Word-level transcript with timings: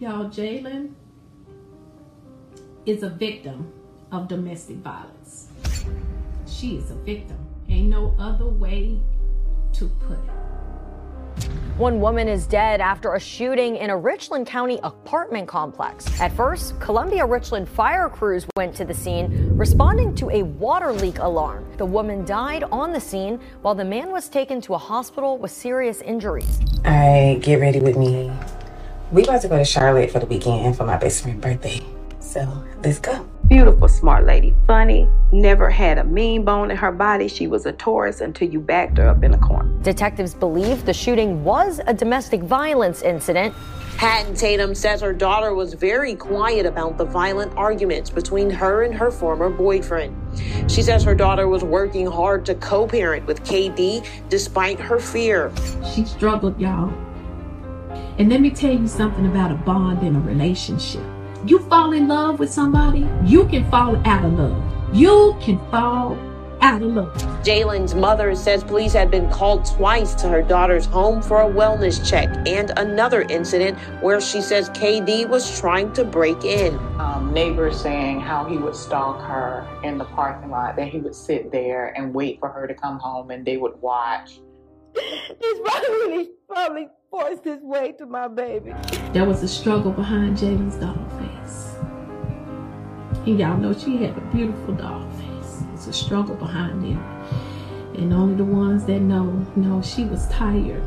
Y'all, 0.00 0.26
Jaylan 0.26 0.92
is 2.86 3.02
a 3.02 3.10
victim 3.10 3.72
of 4.12 4.28
domestic 4.28 4.76
violence. 4.76 5.48
She 6.46 6.76
is 6.76 6.92
a 6.92 6.94
victim. 6.94 7.36
Ain't 7.68 7.88
no 7.88 8.14
other 8.16 8.46
way 8.46 9.00
to 9.72 9.88
put 9.88 10.18
it. 10.18 11.48
One 11.78 12.00
woman 12.00 12.28
is 12.28 12.46
dead 12.46 12.80
after 12.80 13.14
a 13.14 13.20
shooting 13.20 13.74
in 13.74 13.90
a 13.90 13.96
Richland 13.96 14.46
County 14.46 14.78
apartment 14.84 15.48
complex. 15.48 16.20
At 16.20 16.32
first, 16.32 16.78
Columbia 16.80 17.26
Richland 17.26 17.68
fire 17.68 18.08
crews 18.08 18.46
went 18.56 18.76
to 18.76 18.84
the 18.84 18.94
scene 18.94 19.56
responding 19.56 20.14
to 20.16 20.30
a 20.30 20.44
water 20.44 20.92
leak 20.92 21.18
alarm. 21.18 21.68
The 21.76 21.86
woman 21.86 22.24
died 22.24 22.62
on 22.70 22.92
the 22.92 23.00
scene 23.00 23.40
while 23.62 23.74
the 23.74 23.84
man 23.84 24.12
was 24.12 24.28
taken 24.28 24.60
to 24.60 24.74
a 24.74 24.78
hospital 24.78 25.38
with 25.38 25.50
serious 25.50 26.00
injuries. 26.02 26.60
All 26.84 26.92
right, 26.92 27.40
get 27.42 27.60
ready 27.60 27.80
with 27.80 27.96
me. 27.96 28.30
We 29.10 29.24
about 29.24 29.40
to 29.40 29.48
go 29.48 29.56
to 29.56 29.64
Charlotte 29.64 30.10
for 30.10 30.18
the 30.18 30.26
weekend 30.26 30.76
for 30.76 30.84
my 30.84 30.98
best 30.98 31.22
friend's 31.22 31.40
birthday. 31.40 31.80
So 32.20 32.46
let's 32.84 32.98
go. 32.98 33.26
Beautiful, 33.48 33.88
smart 33.88 34.26
lady, 34.26 34.54
funny, 34.66 35.08
never 35.32 35.70
had 35.70 35.96
a 35.96 36.04
mean 36.04 36.44
bone 36.44 36.70
in 36.70 36.76
her 36.76 36.92
body. 36.92 37.26
She 37.26 37.46
was 37.46 37.64
a 37.64 37.72
Taurus 37.72 38.20
until 38.20 38.50
you 38.50 38.60
backed 38.60 38.98
her 38.98 39.08
up 39.08 39.24
in 39.24 39.32
a 39.32 39.38
corner. 39.38 39.72
Detectives 39.80 40.34
believe 40.34 40.84
the 40.84 40.92
shooting 40.92 41.42
was 41.42 41.80
a 41.86 41.94
domestic 41.94 42.42
violence 42.42 43.00
incident. 43.00 43.54
Hatton 43.96 44.34
Tatum 44.34 44.74
says 44.74 45.00
her 45.00 45.14
daughter 45.14 45.54
was 45.54 45.72
very 45.72 46.14
quiet 46.14 46.66
about 46.66 46.98
the 46.98 47.06
violent 47.06 47.56
arguments 47.56 48.10
between 48.10 48.50
her 48.50 48.82
and 48.82 48.94
her 48.94 49.10
former 49.10 49.48
boyfriend. 49.48 50.14
She 50.70 50.82
says 50.82 51.02
her 51.04 51.14
daughter 51.14 51.48
was 51.48 51.64
working 51.64 52.06
hard 52.06 52.44
to 52.44 52.54
co 52.56 52.86
parent 52.86 53.26
with 53.26 53.42
KD 53.42 54.06
despite 54.28 54.78
her 54.78 55.00
fear. 55.00 55.50
She 55.94 56.04
struggled, 56.04 56.60
y'all. 56.60 56.92
And 58.18 58.30
let 58.30 58.40
me 58.40 58.50
tell 58.50 58.72
you 58.72 58.88
something 58.88 59.26
about 59.26 59.52
a 59.52 59.54
bond 59.54 60.04
in 60.04 60.16
a 60.16 60.20
relationship. 60.20 61.04
You 61.46 61.60
fall 61.60 61.92
in 61.92 62.08
love 62.08 62.40
with 62.40 62.50
somebody, 62.50 63.06
you 63.24 63.46
can 63.46 63.70
fall 63.70 63.94
out 64.04 64.24
of 64.24 64.32
love. 64.32 64.60
You 64.92 65.36
can 65.40 65.56
fall 65.70 66.18
out 66.60 66.82
of 66.82 66.90
love. 66.90 67.14
Jaylan's 67.44 67.94
mother 67.94 68.34
says 68.34 68.64
police 68.64 68.92
had 68.92 69.08
been 69.08 69.30
called 69.30 69.64
twice 69.64 70.16
to 70.16 70.28
her 70.28 70.42
daughter's 70.42 70.84
home 70.84 71.22
for 71.22 71.42
a 71.42 71.48
wellness 71.48 72.04
check 72.04 72.28
and 72.48 72.72
another 72.76 73.22
incident 73.22 73.78
where 74.02 74.20
she 74.20 74.40
says 74.40 74.68
KD 74.70 75.28
was 75.28 75.60
trying 75.60 75.92
to 75.92 76.04
break 76.04 76.44
in. 76.44 76.76
Um, 76.98 77.32
neighbors 77.32 77.80
saying 77.80 78.18
how 78.20 78.46
he 78.46 78.56
would 78.56 78.74
stalk 78.74 79.22
her 79.28 79.64
in 79.84 79.96
the 79.96 80.06
parking 80.06 80.50
lot, 80.50 80.74
that 80.74 80.88
he 80.88 80.98
would 80.98 81.14
sit 81.14 81.52
there 81.52 81.96
and 81.96 82.12
wait 82.12 82.40
for 82.40 82.48
her 82.48 82.66
to 82.66 82.74
come 82.74 82.98
home 82.98 83.30
and 83.30 83.46
they 83.46 83.58
would 83.58 83.80
watch. 83.80 84.40
He's 85.40 85.60
probably, 85.60 86.30
probably 86.48 86.88
forced 87.10 87.44
his 87.44 87.62
way 87.62 87.92
to 87.92 88.06
my 88.06 88.28
baby. 88.28 88.74
There 89.12 89.24
was 89.24 89.42
a 89.42 89.48
struggle 89.48 89.92
behind 89.92 90.36
Jaylan's 90.36 90.76
doll 90.76 90.94
face. 91.18 91.74
And 93.26 93.38
y'all 93.38 93.56
know 93.56 93.72
she 93.72 93.96
had 93.96 94.16
a 94.16 94.20
beautiful 94.32 94.74
doll 94.74 95.08
face. 95.12 95.62
It's 95.72 95.86
a 95.86 95.92
struggle 95.92 96.34
behind 96.34 96.84
it. 96.84 96.98
And 97.98 98.12
only 98.12 98.36
the 98.36 98.44
ones 98.44 98.84
that 98.84 99.00
know, 99.00 99.24
know 99.56 99.82
she 99.82 100.04
was 100.04 100.28
tired. 100.28 100.82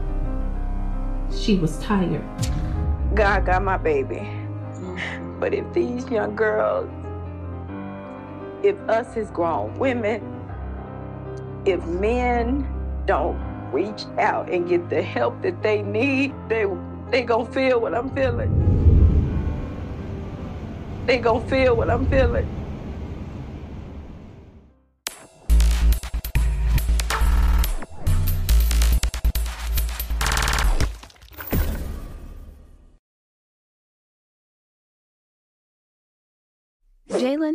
She 1.31 1.55
was 1.57 1.79
tired. 1.79 2.23
God 3.15 3.45
got 3.45 3.63
my 3.63 3.77
baby. 3.77 4.15
Mm-hmm. 4.15 5.39
But 5.39 5.53
if 5.53 5.71
these 5.73 6.07
young 6.09 6.35
girls, 6.35 6.89
if 8.63 8.77
us 8.87 9.17
as 9.17 9.31
grown 9.31 9.77
women, 9.79 10.21
if 11.65 11.83
men 11.85 12.67
don't 13.05 13.50
reach 13.71 14.05
out 14.17 14.49
and 14.49 14.67
get 14.67 14.89
the 14.89 15.01
help 15.01 15.41
that 15.41 15.61
they 15.61 15.81
need, 15.81 16.33
they 16.49 16.65
they 17.09 17.23
gonna 17.23 17.51
feel 17.51 17.79
what 17.79 17.93
I'm 17.93 18.09
feeling. 18.15 18.51
They 21.05 21.17
gonna 21.17 21.45
feel 21.47 21.75
what 21.75 21.89
I'm 21.89 22.05
feeling. 22.07 22.60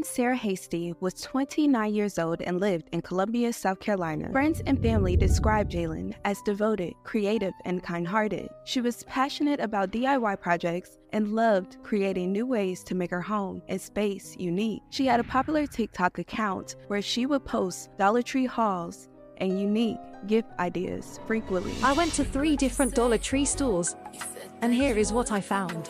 Sarah 0.05 0.37
Hasty 0.37 0.95
was 1.01 1.15
29 1.23 1.95
years 1.95 2.19
old 2.19 2.43
and 2.43 2.61
lived 2.61 2.89
in 2.93 3.01
Columbia, 3.01 3.53
South 3.53 3.79
Carolina. 3.79 4.31
Friends 4.33 4.61
and 4.67 4.81
family 4.83 5.17
described 5.17 5.73
Jaylan 5.73 6.15
as 6.25 6.43
devoted, 6.43 6.95
creative, 7.05 7.53
and 7.65 7.83
kind 7.83 8.07
hearted. 8.07 8.49
She 8.65 8.81
was 8.81 9.05
passionate 9.05 9.61
about 9.61 9.93
DIY 9.93 10.41
projects 10.41 10.99
and 11.13 11.35
loved 11.35 11.77
creating 11.83 12.33
new 12.33 12.47
ways 12.47 12.83
to 12.85 12.95
make 12.95 13.11
her 13.11 13.21
home 13.21 13.63
and 13.69 13.81
space 13.81 14.35
unique. 14.39 14.83
She 14.91 15.07
had 15.07 15.21
a 15.21 15.25
popular 15.25 15.67
TikTok 15.67 16.19
account 16.19 16.77
where 16.89 17.03
she 17.03 17.27
would 17.27 17.45
post 17.45 17.91
Dollar 17.97 18.23
Tree 18.23 18.47
hauls 18.47 19.09
and 19.39 19.61
unique 19.61 19.99
gift 20.27 20.49
ideas 20.59 21.21
frequently. 21.27 21.75
I 21.83 21.93
went 21.93 22.13
to 22.15 22.25
three 22.25 22.57
different 22.57 22.95
Dollar 22.95 23.19
Tree 23.19 23.45
stores, 23.45 23.95
and 24.63 24.75
here 24.75 24.97
is 24.97 25.13
what 25.13 25.31
I 25.31 25.41
found 25.41 25.89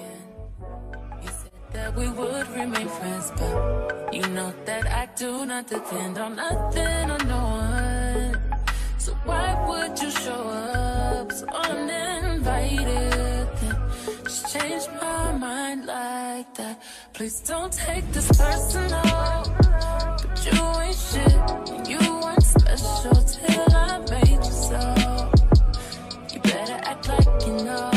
we 1.96 2.08
would 2.10 2.48
remain 2.50 2.88
friends, 2.88 3.32
but 3.36 4.12
you 4.12 4.22
know 4.28 4.52
that 4.66 4.86
I 4.86 5.08
do 5.16 5.46
not 5.46 5.66
depend 5.66 6.18
on 6.18 6.36
nothing 6.36 7.10
or 7.10 7.18
no 7.24 7.38
one. 7.38 8.38
So 8.98 9.14
why 9.24 9.54
would 9.66 9.98
you 10.02 10.10
show 10.10 10.32
up 10.32 11.32
so 11.32 11.46
uninvited? 11.46 13.48
Just 14.24 14.52
change 14.52 14.84
my 15.00 15.32
mind 15.32 15.86
like 15.86 16.52
that. 16.54 16.82
Please 17.14 17.40
don't 17.40 17.72
take 17.72 18.04
this 18.12 18.28
personal, 18.28 19.42
but 20.22 20.38
you 20.46 20.58
ain't 20.84 20.96
shit. 21.08 21.40
And 21.72 21.88
you 21.88 21.98
weren't 22.22 22.42
special 22.42 23.14
till 23.34 23.74
I 23.74 23.98
made 24.10 24.44
you 24.48 24.56
so. 24.68 24.80
You 26.32 26.40
better 26.40 26.78
act 26.90 27.08
like 27.08 27.46
you 27.46 27.54
know 27.64 27.95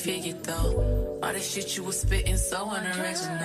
figured 0.00 0.42
though. 0.44 1.18
All 1.22 1.32
the 1.32 1.40
shit 1.40 1.76
you 1.76 1.84
was 1.84 2.00
spitting 2.00 2.36
so 2.36 2.70
unoriginal. 2.70 3.38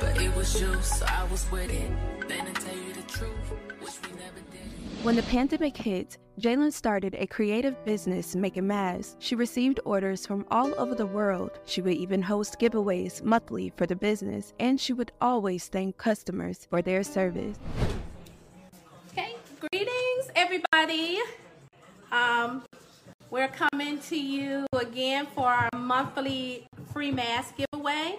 But 0.00 0.20
it 0.22 0.34
was 0.36 0.60
you, 0.60 0.72
so 0.80 1.04
I 1.06 1.24
was 1.30 1.50
with 1.50 1.70
it. 1.70 1.90
Then 2.28 2.46
to 2.46 2.52
tell 2.52 2.76
you 2.76 2.92
the 2.92 3.02
truth, 3.02 3.52
which 3.80 3.98
we 4.04 4.16
never 4.16 4.40
did. 4.52 5.04
When 5.04 5.16
the 5.16 5.24
pandemic 5.24 5.76
hit, 5.76 6.18
Jaylan 6.40 6.72
started 6.72 7.16
a 7.16 7.26
creative 7.26 7.84
business 7.84 8.36
making 8.36 8.68
masks. 8.68 9.16
She 9.18 9.34
received 9.34 9.80
orders 9.84 10.24
from 10.24 10.46
all 10.52 10.72
over 10.78 10.94
the 10.94 11.06
world. 11.06 11.50
She 11.64 11.80
would 11.82 11.94
even 11.94 12.22
host 12.22 12.60
giveaways 12.60 13.22
monthly 13.22 13.72
for 13.76 13.86
the 13.86 13.96
business, 13.96 14.54
and 14.60 14.80
she 14.80 14.92
would 14.92 15.10
always 15.20 15.66
thank 15.66 15.96
customers 15.96 16.66
for 16.70 16.80
their 16.80 17.02
service. 17.02 17.58
Okay, 19.10 19.34
greetings, 19.60 20.30
everybody. 20.36 21.18
Um, 22.12 22.62
we're 23.30 23.48
coming 23.48 23.98
to 23.98 24.18
you 24.18 24.66
again 24.72 25.26
for 25.34 25.46
our 25.46 25.68
monthly 25.76 26.66
free 26.92 27.10
mask 27.10 27.54
giveaway. 27.56 28.18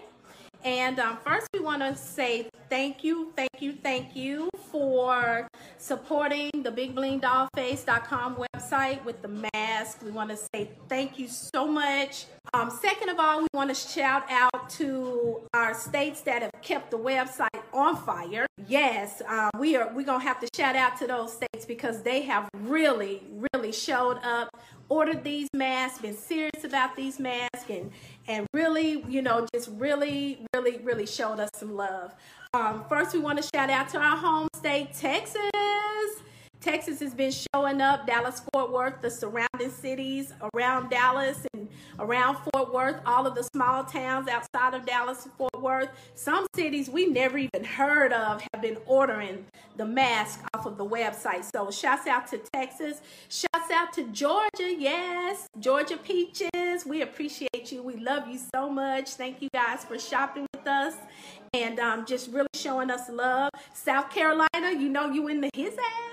And 0.64 1.00
um, 1.00 1.18
first, 1.24 1.48
we 1.54 1.62
want 1.62 1.82
to 1.82 1.96
say 1.96 2.50
thank 2.70 3.04
you, 3.04 3.32
thank 3.36 3.50
you, 3.60 3.74
thank 3.74 4.16
you 4.16 4.50
for 4.72 5.48
supporting 5.78 6.52
the 6.54 6.72
BigBlingDollface.com 6.72 8.44
website 8.54 9.04
with 9.06 9.22
the 9.22 9.42
mask. 9.54 10.02
We 10.04 10.12
want 10.12 10.30
to 10.32 10.38
say 10.54 10.70
thank 10.90 11.18
you 11.18 11.28
so 11.28 11.66
much. 11.66 12.26
Um, 12.54 12.70
second 12.70 13.10
of 13.10 13.20
all, 13.20 13.42
we 13.42 13.48
want 13.54 13.70
to 13.70 13.76
shout 13.76 14.30
out 14.30 14.70
to 14.72 15.42
our 15.54 15.74
states 15.74 16.22
that 16.22 16.42
have 16.42 16.52
kept 16.62 16.92
the 16.92 16.98
website 16.98 17.48
on 17.72 17.96
fire. 17.96 18.46
Yes, 18.68 19.22
uh, 19.28 19.50
we 19.58 19.76
are. 19.76 19.92
We're 19.94 20.06
gonna 20.06 20.24
have 20.24 20.40
to 20.42 20.48
shout 20.56 20.76
out 20.76 20.98
to 21.00 21.08
those 21.08 21.34
states 21.34 21.66
because 21.66 22.02
they 22.02 22.22
have 22.24 22.50
really, 22.54 23.24
really 23.54 23.72
showed 23.72 24.18
up 24.24 24.50
ordered 24.90 25.24
these 25.24 25.48
masks, 25.54 26.00
been 26.00 26.18
serious 26.18 26.64
about 26.64 26.96
these 26.96 27.20
masks, 27.20 27.70
and 27.70 27.92
and 28.28 28.46
really, 28.54 29.04
you 29.08 29.22
know, 29.22 29.48
just 29.54 29.70
really, 29.78 30.46
really, 30.56 30.78
really 30.80 31.06
showed 31.06 31.40
us 31.40 31.50
some 31.56 31.76
love. 31.76 32.14
Um, 32.54 32.84
first, 32.90 33.14
we 33.14 33.20
want 33.20 33.42
to 33.42 33.50
shout 33.56 33.70
out 33.70 33.90
to 33.90 34.00
our 34.00 34.18
home 34.18 34.48
state, 34.56 34.94
Texas. 34.94 35.42
Texas 36.62 37.00
has 37.00 37.14
been 37.14 37.32
showing 37.32 37.80
up, 37.80 38.06
Dallas, 38.06 38.42
Fort 38.52 38.72
Worth, 38.72 39.02
the 39.02 39.10
surrounding 39.10 39.72
cities 39.72 40.34
around 40.54 40.90
Dallas 40.90 41.48
and 41.54 41.70
around 42.00 42.38
Fort 42.52 42.74
Worth, 42.74 42.98
all 43.06 43.26
of 43.26 43.34
the 43.34 43.44
small 43.44 43.86
towns 43.86 44.28
outside 44.28 44.74
of 44.74 44.86
Dallas 44.86 45.24
and 45.24 45.34
Fort 45.36 45.62
Worth. 45.62 45.90
Some 46.16 46.46
cities 46.54 46.90
we 46.90 47.06
never 47.06 47.38
even 47.38 47.64
heard 47.64 48.12
of 48.12 48.42
have 48.54 48.62
been 48.62 48.78
ordering 48.86 49.46
the 49.78 49.86
mask 49.86 50.42
off 50.54 50.66
of 50.66 50.78
the 50.78 50.86
website. 50.86 51.50
So 51.56 51.72
shouts 51.72 52.08
out 52.08 52.28
to 52.28 52.42
Texas. 52.54 53.02
Shouts 53.30 53.72
out 53.74 53.94
to 53.94 54.04
Georgia. 54.12 54.50
Yes, 54.60 55.48
Georgia 55.60 55.96
Peaches. 55.96 56.86
We 56.86 57.04
appreciate 57.04 57.72
you. 57.72 57.84
We 57.84 57.96
love 57.96 58.28
you 58.28 58.40
so 58.54 58.70
much. 58.70 59.12
Thank 59.12 59.42
you 59.42 59.48
guys 59.54 59.86
for 59.86 59.98
shopping 59.98 60.46
with 60.54 60.68
us 60.68 60.96
and 61.54 61.80
um, 61.80 62.06
just 62.06 62.30
really 62.32 62.50
showing 62.54 62.92
us 62.92 63.10
love. 63.10 63.50
South 63.74 64.10
Carolina, 64.10 64.74
you 64.78 64.90
know 64.90 65.10
you 65.10 65.30
in 65.30 65.40
the 65.40 65.50
his 65.54 65.74
ass. 65.78 66.09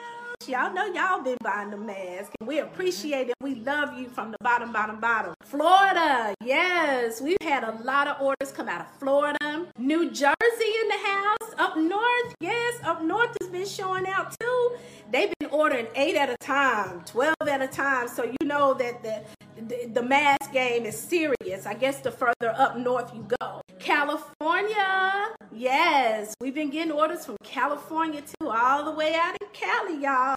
Y'all 0.49 0.73
know 0.73 0.87
y'all 0.87 1.23
been 1.23 1.39
buying 1.43 1.71
the 1.71 1.77
mask. 1.77 2.31
And 2.39 2.47
we 2.47 2.61
appreciate 2.61 3.29
it. 3.29 3.35
We 3.41 3.57
love 3.57 3.99
you 3.99 4.09
from 4.09 4.31
the 4.31 4.37
bottom, 4.41 4.73
bottom, 4.73 5.01
bottom. 5.01 5.35
Florida, 5.43 6.35
yes. 6.41 7.21
We've 7.21 7.37
had 7.41 7.65
a 7.65 7.73
lot 7.83 8.07
of 8.07 8.21
orders 8.21 8.53
come 8.53 8.69
out 8.69 8.81
of 8.83 8.87
Florida. 9.01 9.67
New 9.77 10.11
Jersey 10.11 10.73
in 10.83 10.89
the 10.89 10.99
house. 11.05 11.55
Up 11.59 11.77
north, 11.77 12.35
yes. 12.39 12.79
Up 12.85 13.03
north 13.03 13.37
has 13.41 13.51
been 13.51 13.67
showing 13.67 14.07
out 14.07 14.37
too. 14.39 14.77
They've 15.11 15.33
been 15.41 15.51
ordering 15.51 15.89
eight 15.97 16.15
at 16.15 16.31
a 16.31 16.37
time, 16.37 17.03
12 17.07 17.35
at 17.49 17.63
a 17.63 17.69
time. 17.69 18.07
So 18.07 18.25
you 18.25 18.47
know 18.47 18.75
that 18.75 19.03
the, 19.03 19.23
the, 19.61 19.87
the 19.95 20.03
mask 20.03 20.53
game 20.53 20.87
is 20.87 20.97
serious. 20.97 21.67
I 21.67 21.75
guess 21.75 21.99
the 22.01 22.13
further 22.13 22.55
up 22.57 22.79
north 22.79 23.13
you 23.13 23.27
go. 23.41 23.63
California, 23.79 25.29
yes. 25.53 26.35
We've 26.41 26.55
been 26.55 26.71
getting 26.71 26.93
orders 26.93 27.25
from 27.27 27.37
California 27.43 28.23
too, 28.23 28.49
all 28.49 28.85
the 28.85 28.91
way 28.91 29.15
out 29.15 29.37
in 29.41 29.49
Cali, 29.53 30.03
y'all. 30.03 30.36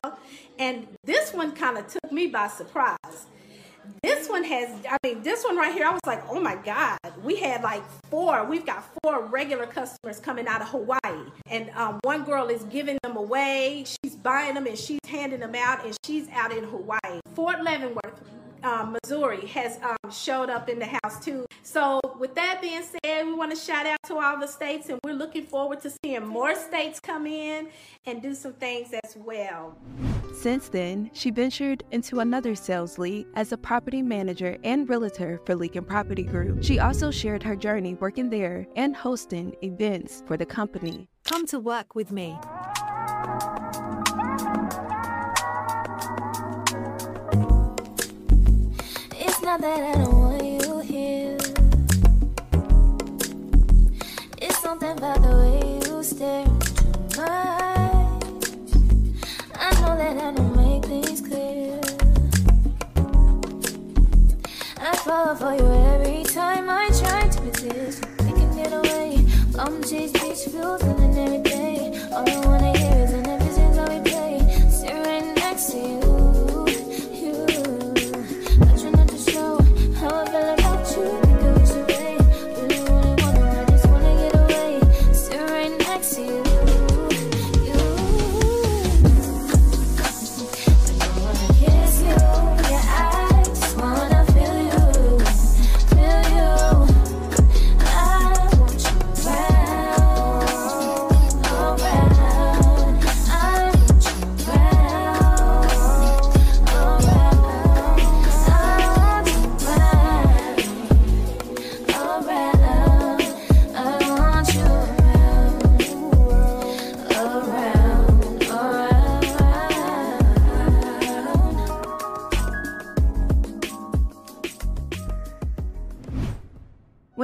And 0.58 0.88
this 1.04 1.34
one 1.34 1.54
kind 1.54 1.78
of 1.78 1.88
took 1.88 2.12
me 2.12 2.28
by 2.28 2.48
surprise. 2.48 3.26
This 4.04 4.30
one 4.30 4.44
has, 4.44 4.70
I 4.88 4.98
mean, 5.04 5.24
this 5.24 5.44
one 5.44 5.58
right 5.58 5.74
here, 5.74 5.88
I 5.88 5.92
was 5.92 6.02
like, 6.06 6.24
oh 6.30 6.40
my 6.40 6.56
God. 6.56 6.98
We 7.24 7.38
had 7.38 7.64
like 7.64 7.84
four, 8.10 8.46
we've 8.46 8.66
got 8.66 8.88
four 9.02 9.26
regular 9.26 9.66
customers 9.66 10.20
coming 10.20 10.48
out 10.48 10.62
of 10.62 10.70
Hawaii. 10.70 11.26
And 11.48 11.72
um, 11.72 12.00
one 12.04 12.24
girl 12.24 12.48
is 12.50 12.64
giving 12.64 12.98
them 13.04 13.18
away. 13.18 13.86
She's 13.86 14.16
buying 14.16 14.54
them 14.54 14.68
and 14.68 14.78
she's 14.78 15.00
handing 15.08 15.40
them 15.40 15.56
out, 15.56 15.86
and 15.86 15.98
she's 16.06 16.28
out 16.30 16.52
in 16.52 16.64
Hawaii. 16.66 17.20
Fort 17.34 17.64
Leavenworth, 17.64 18.22
um, 18.64 18.98
Missouri 19.04 19.46
has 19.48 19.80
um, 19.84 20.12
showed 20.12 20.50
up 20.50 20.70
in 20.70 20.80
the 20.80 20.86
house 20.86 21.24
too. 21.24 21.46
So 21.64 22.00
with 22.20 22.36
that 22.36 22.62
being 22.62 22.84
said, 22.84 23.26
we 23.26 23.34
want 23.34 23.52
to 23.52 23.58
shout 23.58 23.86
out 23.86 23.98
to 24.08 24.18
all 24.18 24.40
the 24.40 24.48
states 24.48 24.90
and 24.90 25.00
we're 25.04 25.14
looking 25.14 25.46
forward 25.46 25.82
to 25.82 25.92
seeing 26.04 26.26
more 26.26 26.56
states 26.56 27.00
come 27.00 27.26
in 27.28 27.70
and 28.06 28.22
do 28.22 28.34
some 28.34 28.54
things 28.54 28.94
as 29.04 29.16
well. 29.18 29.78
Since 30.34 30.70
then, 30.70 31.12
she 31.14 31.32
ventured 31.32 31.84
into 31.92 32.20
another 32.20 32.56
sales 32.56 32.98
league 32.98 33.28
as 33.36 33.52
a 33.52 33.58
property 33.58 34.02
manager 34.02 34.58
and 34.64 34.88
realtor 34.88 35.42
for 35.46 35.56
Lincoln 35.56 35.84
Property 35.84 36.24
Group. 36.24 36.64
She 36.64 36.80
also 36.80 37.12
shared 37.12 37.44
her 37.44 37.56
journey 37.56 37.96
working 37.96 38.30
there 38.30 38.66
and 38.76 38.96
hosting 38.96 39.56
events 39.62 40.24
for 40.26 40.38
the 40.38 40.46
company. 40.46 41.10
Come 41.26 41.46
to 41.48 41.60
work 41.60 41.96
with 41.96 42.12
me. 42.12 42.38
That 49.60 49.84
I 49.84 50.04
don't 50.04 50.18
want 50.18 50.44
you 50.44 50.80
here. 50.80 51.38
It's 54.42 54.58
something 54.60 54.92
about 54.98 55.22
the 55.22 55.36
way 55.36 55.82
you 55.86 56.04
stare 56.04 56.46
into 56.46 57.18
my 57.18 57.28
eyes. 57.28 58.74
I 59.56 59.82
know 59.82 59.98
that 59.98 60.18
I 60.18 60.32
don't 60.32 60.56
make 60.56 60.86
things 60.86 61.22
clear. 61.22 61.82
I 64.80 64.96
fall 64.98 65.36
for 65.36 65.54
you 65.54 65.68
every 65.94 66.24
time 66.24 66.70
I 66.70 66.90
try 66.98 67.28
to 67.28 67.42
resist. 67.42 68.04
Can 68.18 68.56
get 68.56 68.72
away. 68.72 69.26
Come 69.54 69.84
chase 69.84 70.14
beach 70.14 70.46
views 70.48 70.82
and 70.84 71.00
then 71.00 71.19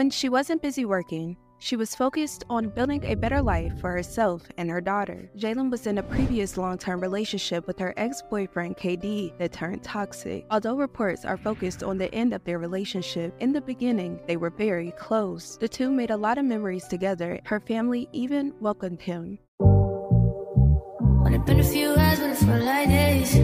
When 0.05 0.11
she 0.11 0.29
wasn't 0.29 0.61
busy 0.61 0.85
working, 0.85 1.35
she 1.57 1.75
was 1.75 1.95
focused 1.95 2.43
on 2.47 2.69
building 2.69 3.03
a 3.05 3.15
better 3.15 3.41
life 3.41 3.79
for 3.79 3.89
herself 3.89 4.43
and 4.55 4.69
her 4.69 4.79
daughter. 4.79 5.31
Jaylan 5.35 5.71
was 5.71 5.87
in 5.87 5.97
a 5.97 6.03
previous 6.03 6.57
long 6.57 6.77
term 6.77 6.99
relationship 6.99 7.65
with 7.65 7.79
her 7.79 7.91
ex 7.97 8.21
boyfriend 8.29 8.77
KD 8.77 9.35
that 9.39 9.51
turned 9.51 9.81
toxic. 9.81 10.45
Although 10.51 10.75
reports 10.77 11.25
are 11.25 11.37
focused 11.37 11.81
on 11.81 11.97
the 11.97 12.13
end 12.13 12.33
of 12.35 12.43
their 12.43 12.59
relationship, 12.59 13.33
in 13.39 13.51
the 13.51 13.61
beginning 13.61 14.19
they 14.27 14.37
were 14.37 14.51
very 14.51 14.91
close. 14.91 15.57
The 15.57 15.67
two 15.67 15.89
made 15.89 16.11
a 16.11 16.17
lot 16.17 16.37
of 16.37 16.45
memories 16.45 16.87
together. 16.87 17.39
Her 17.43 17.59
family 17.59 18.07
even 18.11 18.53
welcomed 18.59 19.01
him. 19.01 19.39
Only 19.59 21.39
been 21.39 21.61
a 21.61 21.63
few 21.63 21.95
hours, 21.95 22.19
but 22.19 22.29
it 22.29 22.37
felt 22.37 22.63
like 22.63 22.89
days. 22.89 23.35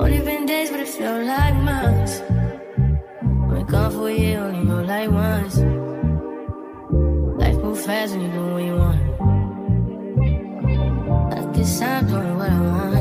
Only 0.00 0.22
been 0.22 0.46
days, 0.46 0.70
but 0.70 0.80
it 0.80 0.88
felt 0.88 1.26
like 1.26 1.56
months. 1.56 2.22
Only 3.50 3.64
gone 3.64 3.90
for 3.92 4.08
a 4.08 4.14
year, 4.14 4.57
like 4.98 5.10
once. 5.12 5.56
Life 7.40 7.58
move 7.62 7.80
fast 7.80 8.14
when 8.14 8.22
you 8.22 8.30
do 8.32 8.42
what 8.52 8.62
you 8.68 8.74
want. 8.82 9.00
I 11.38 11.40
guess 11.54 11.80
I'm 11.82 12.06
doing 12.08 12.36
what 12.38 12.50
I 12.50 12.60
want. 12.68 12.96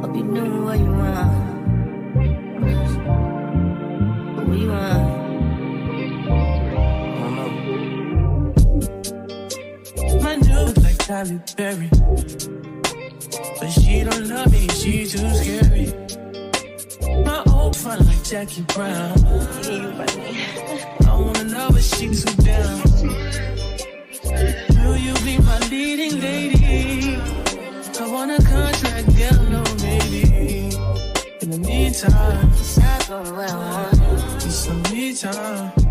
Hope 0.00 0.14
you 0.16 0.22
doing 0.22 0.64
what 0.64 0.78
you 0.78 0.92
want. 1.02 1.32
What 4.48 4.58
you 4.62 4.68
want? 4.70 5.04
My 10.22 10.34
new 10.36 10.64
like 10.84 10.98
Tyler 10.98 11.40
Berry. 11.56 11.88
But 13.58 13.70
she 13.70 14.04
don't 14.04 14.24
love 14.28 14.52
me, 14.52 14.68
she 14.68 14.92
too 15.06 15.28
scary. 15.34 15.86
My 17.24 17.42
old 17.52 17.76
front 17.76 18.06
like 18.06 18.22
Jackie 18.24 18.62
Brown. 18.62 19.18
I 21.06 21.14
wanna 21.14 21.44
know, 21.44 21.68
but 21.70 21.82
she 21.82 22.08
too 22.08 22.34
down. 22.42 22.82
Will 24.84 24.96
you 24.96 25.14
be 25.24 25.38
my 25.38 25.58
leading 25.70 26.20
lady? 26.20 27.16
I 28.00 28.06
want 28.10 28.30
a 28.30 28.42
contract, 28.42 29.06
girl, 29.16 29.42
no 29.50 29.62
maybe. 29.82 30.22
In 31.42 31.50
the 31.50 31.58
meantime, 31.58 32.52
Stop 32.54 33.06
doing 33.06 33.36
what 33.36 33.50
I 33.50 33.56
want. 33.56 34.44
need 34.44 34.52
some 34.52 34.82
me 34.82 35.14
time. 35.14 35.87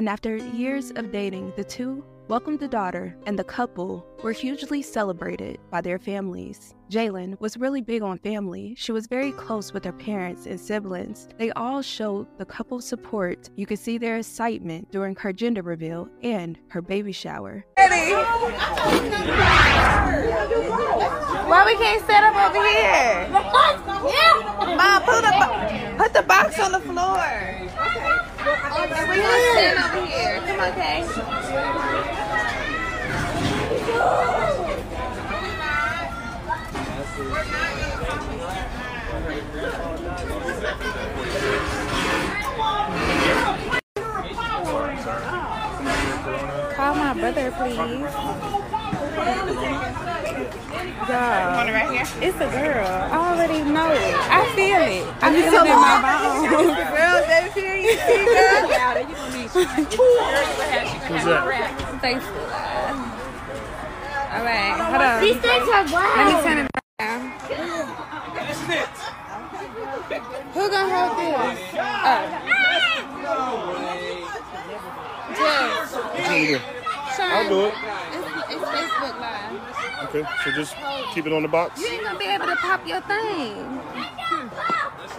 And 0.00 0.08
after 0.08 0.36
years 0.38 0.90
of 0.92 1.12
dating, 1.12 1.52
the 1.56 1.62
two 1.62 2.02
welcomed 2.26 2.62
a 2.62 2.68
daughter, 2.68 3.14
and 3.26 3.38
the 3.38 3.44
couple 3.44 4.06
were 4.22 4.32
hugely 4.32 4.80
celebrated 4.80 5.58
by 5.70 5.82
their 5.82 5.98
families. 5.98 6.74
Jaylan 6.90 7.38
was 7.38 7.58
really 7.58 7.82
big 7.82 8.00
on 8.00 8.18
family. 8.20 8.74
She 8.78 8.92
was 8.92 9.06
very 9.06 9.30
close 9.32 9.74
with 9.74 9.84
her 9.84 9.92
parents 9.92 10.46
and 10.46 10.58
siblings. 10.58 11.28
They 11.36 11.50
all 11.50 11.82
showed 11.82 12.28
the 12.38 12.46
couple 12.46 12.80
support. 12.80 13.50
You 13.56 13.66
could 13.66 13.78
see 13.78 13.98
their 13.98 14.16
excitement 14.16 14.90
during 14.90 15.16
her 15.16 15.34
gender 15.34 15.60
reveal 15.60 16.08
and 16.22 16.58
her 16.68 16.80
baby 16.80 17.12
shower. 17.12 17.66
Why 17.76 17.90
we 21.66 21.76
can't 21.76 22.06
set 22.06 22.24
up 22.24 22.34
over 22.48 22.66
here? 22.70 23.28
Mom, 24.78 25.02
put 25.02 25.20
the 25.20 25.32
bo- 25.38 25.98
put 25.98 26.14
the 26.14 26.22
box 26.22 26.58
on 26.58 26.72
the 26.72 26.80
floor. 26.80 27.22
And 28.42 29.08
we're 29.08 29.20
over 29.76 30.06
here. 30.06 30.40
Come 30.46 30.60
on. 30.60 30.72
Call 46.74 46.94
my 46.94 47.12
brother, 47.12 47.50
please. 47.58 48.06
Girl. 50.30 51.54
Want 51.56 51.68
right 51.70 51.90
here? 51.90 52.06
It's 52.22 52.36
a 52.36 52.46
girl. 52.46 52.86
I 52.86 53.16
already 53.34 53.62
know 53.64 53.90
it. 53.90 54.14
I 54.30 54.46
feel 54.54 54.80
it. 54.80 55.02
I 55.22 55.34
You 55.34 55.42
feel 55.42 55.50
feel 55.50 55.64
it 55.64 55.70
in 55.70 55.76
my 55.80 55.98
it? 55.98 56.02
bones. 56.06 56.48
Girls, 56.94 57.24
they 57.26 57.44
feel 57.54 57.76
you, 57.76 57.94
see, 58.06 58.24
girl? 58.30 58.62
Who's 61.10 61.24
that? 61.24 61.42
Thanks. 62.00 62.24
All 64.30 64.44
right, 64.44 64.78
hold 64.78 65.02
on. 65.02 65.18
These 65.20 65.40
things 65.42 65.68
are 65.68 65.84
black. 65.88 66.16
Let 66.16 66.26
me 66.26 66.34
turn 66.46 66.58
it 66.58 66.70
down. 66.98 67.20
Who 70.54 70.62
gonna 70.70 70.94
hold 70.94 71.12
this? 71.18 71.58
Oh. 71.74 72.22
Jess. 75.36 75.90
Sean, 77.16 77.30
I'll 77.30 77.48
do 77.48 77.58
it. 77.66 77.74
It's, 78.12 78.26
it's 78.50 78.64
Facebook 78.70 79.16
Live. 79.20 79.79
Okay, 80.04 80.24
so 80.44 80.50
just 80.52 80.74
keep 81.14 81.26
it 81.26 81.32
on 81.32 81.42
the 81.42 81.48
box. 81.48 81.80
You 81.80 81.88
ain't 81.88 82.04
gonna 82.04 82.18
be 82.18 82.24
able 82.26 82.46
to 82.46 82.56
pop 82.56 82.86
your 82.86 83.00
thing. 83.02 83.80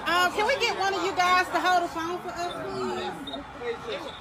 Um, 0.08 0.32
can 0.34 0.48
we 0.48 0.60
get 0.60 0.78
one 0.80 0.94
of 0.94 1.04
you 1.04 1.14
guys 1.16 1.46
to 1.48 1.60
hold 1.60 1.84
the 1.84 1.88
phone 1.88 2.18
for 2.20 2.30
us, 2.30 2.54
please? 2.66 3.42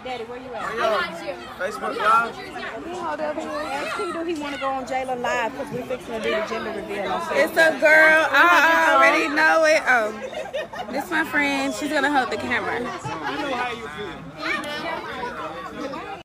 Daddy, 0.05 0.25
where 0.25 0.39
you 0.39 0.53
at? 0.55 0.63
I 0.63 0.77
got 0.77 1.27
you. 1.27 1.35
Facebook 1.59 1.97
Live? 1.97 2.85
He 2.85 2.91
hold 2.93 3.21
up 3.21 3.37
here. 3.37 3.49
Ask 3.49 3.97
P, 3.97 4.13
do 4.13 4.23
he 4.25 4.35
want 4.41 4.55
to 4.55 4.61
go 4.61 4.69
on 4.69 4.85
Jaylan 4.85 5.21
Live? 5.21 5.53
Because 5.53 5.73
we're 5.73 5.83
fixing 5.85 6.15
to 6.15 6.21
do 6.23 6.31
the 6.31 6.47
gender 6.49 6.73
reveal 6.73 7.13
on 7.13 7.37
It's 7.37 7.53
a 7.53 7.71
girl. 7.81 8.27
I 8.31 8.95
already 8.95 9.29
know 9.29 9.65
it. 9.65 9.83
Oh, 9.87 10.93
this 10.93 11.11
my 11.11 11.25
friend. 11.25 11.75
She's 11.75 11.91
gonna 11.91 12.13
hold 12.13 12.31
the 12.31 12.37
camera. 12.37 12.81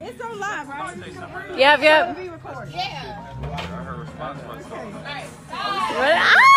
It's 0.01 0.21
on 0.21 0.39
live, 0.39 0.67
right? 0.67 1.57
Yep, 1.57 1.81
yep. 1.81 2.17
Yeah. 2.71 3.24
Three, 4.25 6.15
ah! 6.17 6.54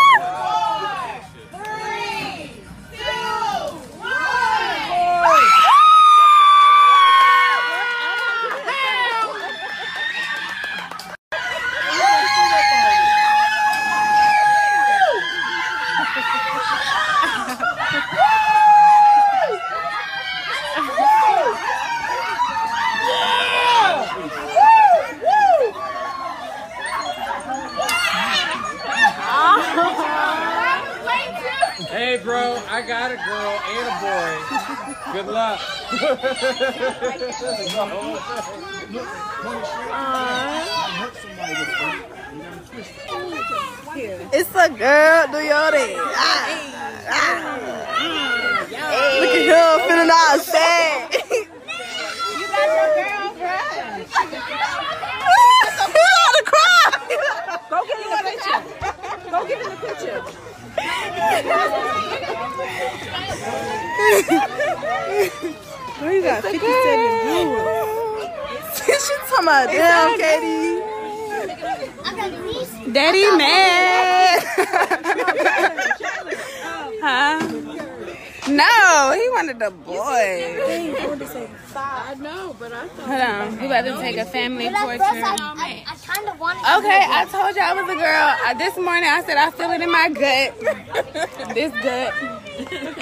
Boy. 34.01 34.35
Good 35.13 35.27
luck. 35.27 35.61
It's 44.33 44.55
a 44.55 44.69
girl. 44.69 45.27
Do 45.33 45.39
your 45.39 45.71
thing. 45.71 45.97
Ah, 45.99 46.49
ah. 47.11 47.89
Look 49.21 49.35
at 49.35 49.43
him 49.49 49.81
feeling 49.89 50.11
all 50.11 50.39
sad. 50.39 51.13
You 52.39 52.47
got 52.49 52.69
your 52.77 52.89
girlfriend. 52.99 54.07
he 55.95 56.05
ought 56.19 56.35
to 56.37 56.43
cry. 56.47 56.87
Go 57.71 57.77
get 57.87 57.99
in 58.05 58.11
the 58.11 58.21
picture. 58.31 58.61
Go 59.31 59.39
get 59.47 59.59
in 59.63 59.69
the 59.71 59.77
picture. 59.77 60.21
Oh, 66.01 66.11
you 66.11 66.23
got 66.23 66.43
57 66.45 66.61
viewers. 67.27 68.29
she 68.87 69.15
talking 69.27 69.43
about 69.43 69.67
damn, 69.67 70.17
Katie. 70.17 70.79
Daddy 72.93 73.25
mad. 73.37 74.39
huh? 77.03 77.39
No, 78.49 79.13
he 79.13 79.29
wanted 79.31 79.59
the 79.59 79.71
boy. 79.71 80.57
I 81.75 82.15
know, 82.15 82.57
but 82.59 82.73
I 82.73 82.89
thought. 82.89 83.07
Hold 83.07 83.21
on, 83.21 83.61
we 83.61 83.67
about 83.67 83.85
to 83.85 83.99
take 84.01 84.17
a 84.17 84.25
family 84.25 84.71
portrait. 84.71 85.01
First, 86.09 86.09
I, 86.09 86.09
I, 86.09 86.11
I 86.11 86.11
kind 86.17 86.29
of 86.29 86.41
wanted 86.41 86.63
to 86.65 86.77
Okay, 86.79 87.05
I 87.07 87.25
told 87.31 87.55
you 87.57 87.63
I 87.63 87.73
was 87.75 87.89
a 87.89 87.95
girl. 87.97 88.35
Uh, 88.47 88.55
this 88.55 88.77
morning 88.77 89.09
I 89.09 89.23
said 89.23 89.37
I 89.37 89.51
feel 89.51 89.71
it 89.71 89.81
in 89.81 89.91
my 89.91 90.09
gut. 90.09 90.55
this 91.55 91.73
gut. 91.83 92.15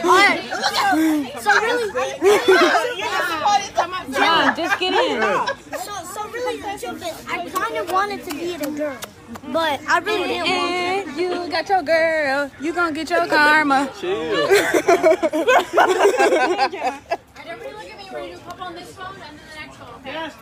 Alright, 0.04 0.42
so 1.40 1.50
really, 1.60 1.92
John, 4.12 4.54
just 4.56 4.78
get 4.78 4.92
in. 4.92 5.20
so, 5.78 5.92
so 6.04 6.28
really, 6.30 6.60
the 6.60 6.78
truth 6.78 7.02
is, 7.02 7.26
I 7.26 7.48
kind 7.48 7.76
of 7.78 7.90
wanted 7.90 8.22
to 8.24 8.30
be 8.32 8.54
a 8.54 8.58
girl, 8.58 8.98
but 9.52 9.80
I 9.88 9.98
really 10.00 10.28
didn't 10.28 10.48
want 10.48 10.70
And 10.70 11.16
you 11.16 11.48
got 11.50 11.66
your 11.68 11.82
girl. 11.82 12.50
You 12.60 12.72
gonna 12.74 12.92
get 12.92 13.08
your 13.08 13.26
karma. 13.26 13.88
to. 14.00 14.06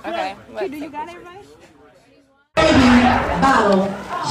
Okay. 0.04 0.36
Do 0.68 0.76
you 0.76 0.90
got 0.90 1.08
everybody? 2.56 3.40
bottle 3.40 3.86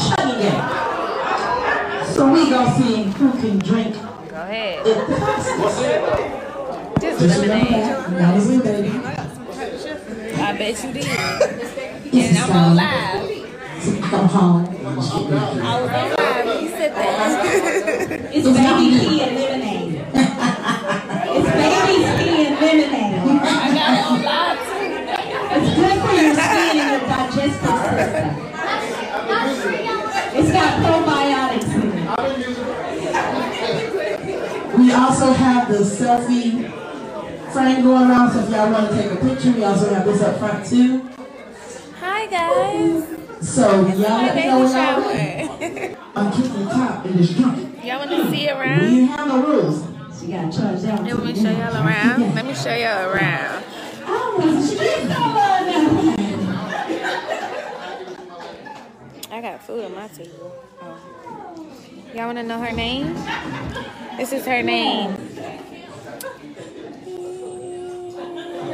chugging 0.07 0.41
it. 0.47 2.05
So 2.07 2.31
we 2.31 2.49
gonna 2.49 2.75
see 2.77 3.03
who 3.03 3.31
can 3.33 3.59
drink 3.59 3.95
Go 3.95 4.35
ahead. 4.35 4.85
it 4.85 5.07
the 5.07 5.15
fastest. 5.15 5.79
Just 7.01 7.19
Just 7.19 7.37
lemonade. 7.39 7.73
that. 7.73 8.11
Not 8.11 8.35
as 8.35 8.47
baby. 8.61 8.89
I 10.35 10.57
bet 10.57 10.83
you 10.83 10.93
did. 10.93 11.05
It's 11.05 12.29
And 12.29 12.37
I'm 12.37 12.51
on 12.51 12.75
live. 12.75 13.21
alcohol. 14.03 14.57
I 14.85 14.95
was 14.95 15.11
on 15.11 15.29
live 15.29 16.45
when 16.45 16.69
said 16.69 16.91
that. 16.95 17.09
It's 18.33 18.47
baby 18.47 18.85
tea 18.99 19.21
and 19.21 19.35
lemonade. 19.35 19.93
it's 21.35 21.49
baby 21.53 21.95
tea 22.17 22.39
and 22.45 22.55
lemonade. 22.61 23.15
I 23.43 23.47
got 23.73 23.91
it 23.93 24.05
on 24.05 24.17
live 24.23 24.59
too. 24.67 24.85
It's 25.55 25.69
good 25.75 25.97
for 26.01 26.13
your 26.21 26.33
skin 26.33 26.77
and 26.79 26.89
your 26.91 27.03
digestive 27.09 27.53
system. 27.53 27.72
It's 30.35 30.51
got 30.51 30.79
probiotics 30.81 31.69
in 31.75 31.81
it. 34.71 34.77
We 34.79 34.91
also 34.93 35.31
have 35.33 35.67
the 35.67 35.79
selfie 35.79 36.71
frame 37.51 37.83
going 37.83 38.09
around, 38.09 38.31
so 38.31 38.39
if 38.39 38.49
y'all 38.49 38.71
want 38.71 38.89
to 38.89 38.95
take 38.95 39.11
a 39.11 39.15
picture, 39.17 39.51
we 39.51 39.63
also 39.63 39.93
have 39.93 40.05
this 40.05 40.21
up 40.21 40.39
front 40.39 40.65
too. 40.65 41.07
Hi 41.99 42.25
guys. 42.27 43.03
So 43.47 43.85
y'all 43.87 43.97
My 43.99 44.25
let 44.27 44.35
me 44.35 44.41
know 44.47 44.59
when 44.63 44.71
y'all 44.71 45.97
I'm 46.15 46.31
kicking 46.31 46.65
the 46.65 46.71
top 46.71 47.05
and 47.05 47.17
just 47.17 47.35
drunk. 47.37 47.83
Y'all 47.83 47.99
want 47.99 48.09
to 48.11 48.31
see 48.31 48.41
We 48.45 48.47
around? 48.49 48.79
didn't 48.79 49.07
have 49.07 49.27
no 49.27 49.45
rules. 49.45 49.83
So 50.17 50.25
you 50.25 50.31
gotta 50.33 50.57
charge 50.57 50.81
that. 50.81 51.03
Let 51.03 51.23
me 51.23 51.35
show 51.35 51.51
y'all 51.51 51.75
around. 51.85 52.33
Let 52.35 52.45
me 52.45 52.53
show 52.55 52.73
y'all 52.73 53.09
around. 53.09 53.63
I 59.33 59.41
got 59.41 59.63
food 59.63 59.83
on 59.83 59.95
my 59.95 60.07
table. 60.09 60.53
Oh. 60.79 60.95
Y'all 62.13 62.27
want 62.27 62.37
to 62.37 62.43
know 62.43 62.59
her 62.59 62.71
name? 62.71 63.15
This 64.15 64.31
is 64.31 64.45
her 64.45 64.61
name. 64.61 65.09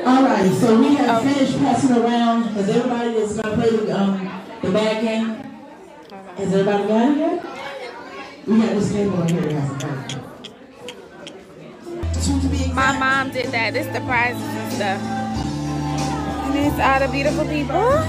All 0.05 0.21
right, 0.21 0.51
so 0.59 0.77
we 0.77 0.95
have 0.95 1.23
finished 1.23 1.57
passing 1.59 1.95
around. 1.95 2.43
Has 2.49 2.67
everybody 2.67 3.13
that's 3.13 3.37
gonna 3.37 3.55
play 3.55 3.69
the, 3.69 3.97
um, 3.97 4.29
the 4.61 4.69
bag 4.71 5.01
game? 5.01 5.35
Has 6.35 6.53
everybody 6.53 6.87
got 6.89 7.09
it 7.09 7.17
yet? 7.17 7.41
We 8.45 8.59
got 8.59 8.71
this 8.71 8.91
table 8.91 9.15
right 9.15 9.31
here 9.31 9.41
that 9.41 9.53
has 9.53 9.71
a 9.71 9.75
bag. 9.87 10.19
My 12.75 12.99
mom 12.99 13.31
did 13.31 13.49
that. 13.53 13.71
This 13.71 13.87
is 13.87 13.93
the 13.93 14.01
prizes 14.01 14.43
and 14.43 14.73
stuff. 14.73 15.01
And 16.49 16.57
it's 16.57 16.79
all 16.81 16.99
the 16.99 17.07
beautiful 17.13 17.45
people, 17.45 18.01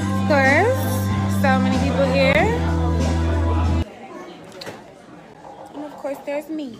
there's 6.31 6.49
me. 6.49 6.79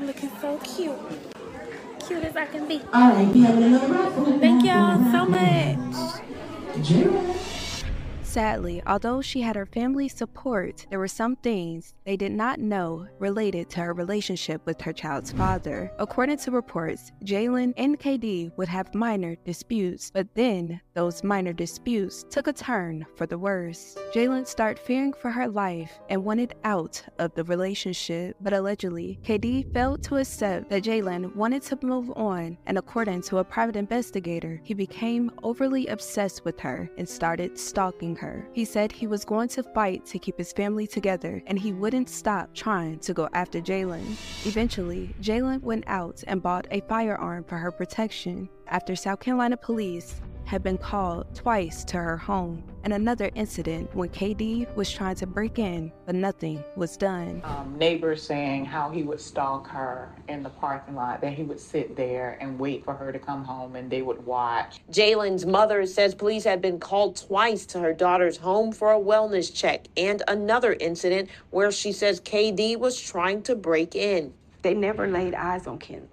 Looking 0.00 0.30
so 0.40 0.58
cute. 0.64 0.98
Cute 2.04 2.24
as 2.24 2.36
I 2.36 2.46
can 2.46 2.66
be. 2.66 2.82
All 2.92 3.12
right, 3.12 3.28
we 3.28 3.42
have 3.42 3.56
another 3.56 3.86
raffle. 3.86 4.40
Thank 4.40 4.64
y'all 4.64 4.98
so 5.12 5.26
much. 5.26 6.22
Jared. 6.82 7.39
Sadly, 8.30 8.80
although 8.86 9.20
she 9.20 9.40
had 9.40 9.56
her 9.56 9.66
family's 9.66 10.14
support, 10.14 10.86
there 10.88 11.00
were 11.00 11.08
some 11.08 11.34
things 11.34 11.94
they 12.04 12.16
did 12.16 12.30
not 12.30 12.60
know 12.60 13.08
related 13.18 13.68
to 13.70 13.80
her 13.80 13.92
relationship 13.92 14.64
with 14.66 14.80
her 14.82 14.92
child's 14.92 15.32
father. 15.32 15.90
According 15.98 16.36
to 16.36 16.52
reports, 16.52 17.10
Jaylan 17.24 17.74
and 17.76 17.98
KD 17.98 18.56
would 18.56 18.68
have 18.68 18.94
minor 18.94 19.34
disputes, 19.44 20.12
but 20.12 20.32
then 20.36 20.80
those 20.94 21.24
minor 21.24 21.52
disputes 21.52 22.24
took 22.30 22.46
a 22.46 22.52
turn 22.52 23.04
for 23.16 23.26
the 23.26 23.36
worse. 23.36 23.96
Jaylan 24.14 24.46
started 24.46 24.80
fearing 24.80 25.12
for 25.12 25.32
her 25.32 25.48
life 25.48 25.98
and 26.08 26.24
wanted 26.24 26.54
out 26.62 27.02
of 27.18 27.34
the 27.34 27.42
relationship, 27.42 28.36
but 28.40 28.52
allegedly, 28.52 29.18
KD 29.24 29.72
failed 29.74 30.04
to 30.04 30.18
accept 30.18 30.70
that 30.70 30.84
Jaylan 30.84 31.34
wanted 31.34 31.62
to 31.62 31.84
move 31.84 32.12
on, 32.14 32.58
and 32.66 32.78
according 32.78 33.22
to 33.22 33.38
a 33.38 33.44
private 33.44 33.74
investigator, 33.74 34.60
he 34.62 34.74
became 34.74 35.32
overly 35.42 35.88
obsessed 35.88 36.44
with 36.44 36.60
her 36.60 36.88
and 36.96 37.08
started 37.08 37.58
stalking 37.58 38.19
her. 38.20 38.46
He 38.52 38.64
said 38.64 38.92
he 38.92 39.06
was 39.06 39.24
going 39.24 39.48
to 39.50 39.62
fight 39.62 40.06
to 40.06 40.18
keep 40.18 40.38
his 40.38 40.52
family 40.52 40.86
together 40.86 41.42
and 41.46 41.58
he 41.58 41.72
wouldn't 41.72 42.08
stop 42.08 42.54
trying 42.54 43.00
to 43.00 43.12
go 43.12 43.28
after 43.32 43.60
Jaylan. 43.60 44.16
Eventually, 44.46 45.14
Jaylan 45.20 45.62
went 45.62 45.84
out 45.86 46.22
and 46.26 46.42
bought 46.42 46.68
a 46.70 46.82
firearm 46.82 47.44
for 47.44 47.56
her 47.58 47.72
protection 47.72 48.48
after 48.68 48.94
South 48.94 49.20
Carolina 49.20 49.56
police 49.56 50.20
had 50.44 50.62
been 50.62 50.78
called 50.78 51.32
twice 51.34 51.84
to 51.84 51.96
her 51.96 52.16
home, 52.16 52.62
and 52.82 52.92
another 52.92 53.30
incident 53.34 53.94
when 53.94 54.08
KD 54.08 54.74
was 54.74 54.90
trying 54.90 55.16
to 55.16 55.26
break 55.26 55.58
in, 55.58 55.92
but 56.06 56.14
nothing 56.14 56.62
was 56.76 56.96
done. 56.96 57.40
Um, 57.44 57.76
neighbors 57.78 58.22
saying 58.22 58.64
how 58.64 58.90
he 58.90 59.02
would 59.02 59.20
stalk 59.20 59.68
her 59.68 60.10
in 60.28 60.42
the 60.42 60.48
parking 60.48 60.94
lot, 60.94 61.20
that 61.20 61.34
he 61.34 61.42
would 61.42 61.60
sit 61.60 61.96
there 61.96 62.36
and 62.40 62.58
wait 62.58 62.84
for 62.84 62.94
her 62.94 63.12
to 63.12 63.18
come 63.18 63.44
home 63.44 63.76
and 63.76 63.90
they 63.90 64.02
would 64.02 64.24
watch. 64.26 64.80
Jaylan's 64.90 65.46
mother 65.46 65.86
says 65.86 66.14
police 66.14 66.44
had 66.44 66.60
been 66.60 66.80
called 66.80 67.16
twice 67.16 67.66
to 67.66 67.80
her 67.80 67.92
daughter's 67.92 68.36
home 68.36 68.72
for 68.72 68.92
a 68.92 68.98
wellness 68.98 69.54
check 69.54 69.86
and 69.96 70.22
another 70.28 70.74
incident 70.80 71.28
where 71.50 71.70
she 71.70 71.92
says 71.92 72.20
KD 72.20 72.78
was 72.78 73.00
trying 73.00 73.42
to 73.42 73.54
break 73.54 73.94
in. 73.94 74.32
They 74.62 74.74
never 74.74 75.06
laid 75.06 75.34
eyes 75.34 75.66
on 75.66 75.78
Kendall. 75.78 76.08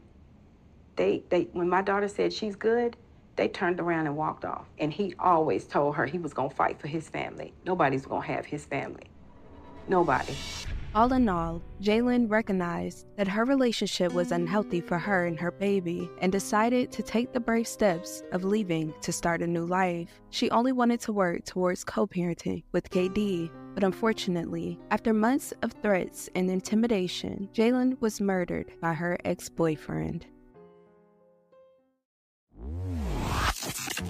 They, 0.96 1.24
they, 1.30 1.44
when 1.54 1.70
my 1.70 1.82
daughter 1.82 2.08
said 2.08 2.34
she's 2.34 2.56
good, 2.56 2.98
they 3.38 3.48
turned 3.48 3.80
around 3.80 4.08
and 4.08 4.18
walked 4.18 4.44
off. 4.44 4.66
And 4.80 4.92
he 4.92 5.14
always 5.20 5.66
told 5.66 5.96
her 5.96 6.06
he 6.06 6.18
was 6.18 6.34
gonna 6.34 6.50
fight 6.50 6.80
for 6.80 6.88
his 6.88 7.08
family. 7.08 7.54
Nobody's 7.66 8.06
gonna 8.06 8.26
have 8.26 8.46
his 8.46 8.66
family. 8.66 9.10
Nobody. 9.88 10.34
All 10.96 11.14
in 11.14 11.30
all, 11.30 11.62
Jaylan 11.82 12.30
recognized 12.30 13.06
that 13.18 13.28
her 13.28 13.46
relationship 13.46 14.14
was 14.14 14.32
unhealthy 14.32 14.82
for 14.82 14.98
her 14.98 15.26
and 15.26 15.40
her 15.40 15.52
baby 15.52 16.10
and 16.22 16.32
decided 16.32 16.92
to 16.92 17.04
take 17.04 17.32
the 17.32 17.40
brave 17.40 17.68
steps 17.68 18.24
of 18.32 18.44
leaving 18.44 18.94
to 19.02 19.12
start 19.12 19.42
a 19.42 19.48
new 19.48 19.66
life. 19.66 20.20
She 20.32 20.50
only 20.50 20.72
wanted 20.72 21.00
to 21.02 21.14
work 21.14 21.46
towards 21.46 21.84
co 21.84 22.08
parenting 22.08 22.64
with 22.72 22.90
KD, 22.90 23.52
but 23.76 23.84
unfortunately, 23.84 24.80
after 24.90 25.14
months 25.14 25.54
of 25.62 25.74
threats 25.84 26.30
and 26.36 26.50
intimidation, 26.50 27.48
Jaylan 27.54 28.02
was 28.02 28.20
murdered 28.20 28.72
by 28.82 28.94
her 28.94 29.18
ex 29.24 29.50
boyfriend. 29.50 30.26
One 33.98 34.10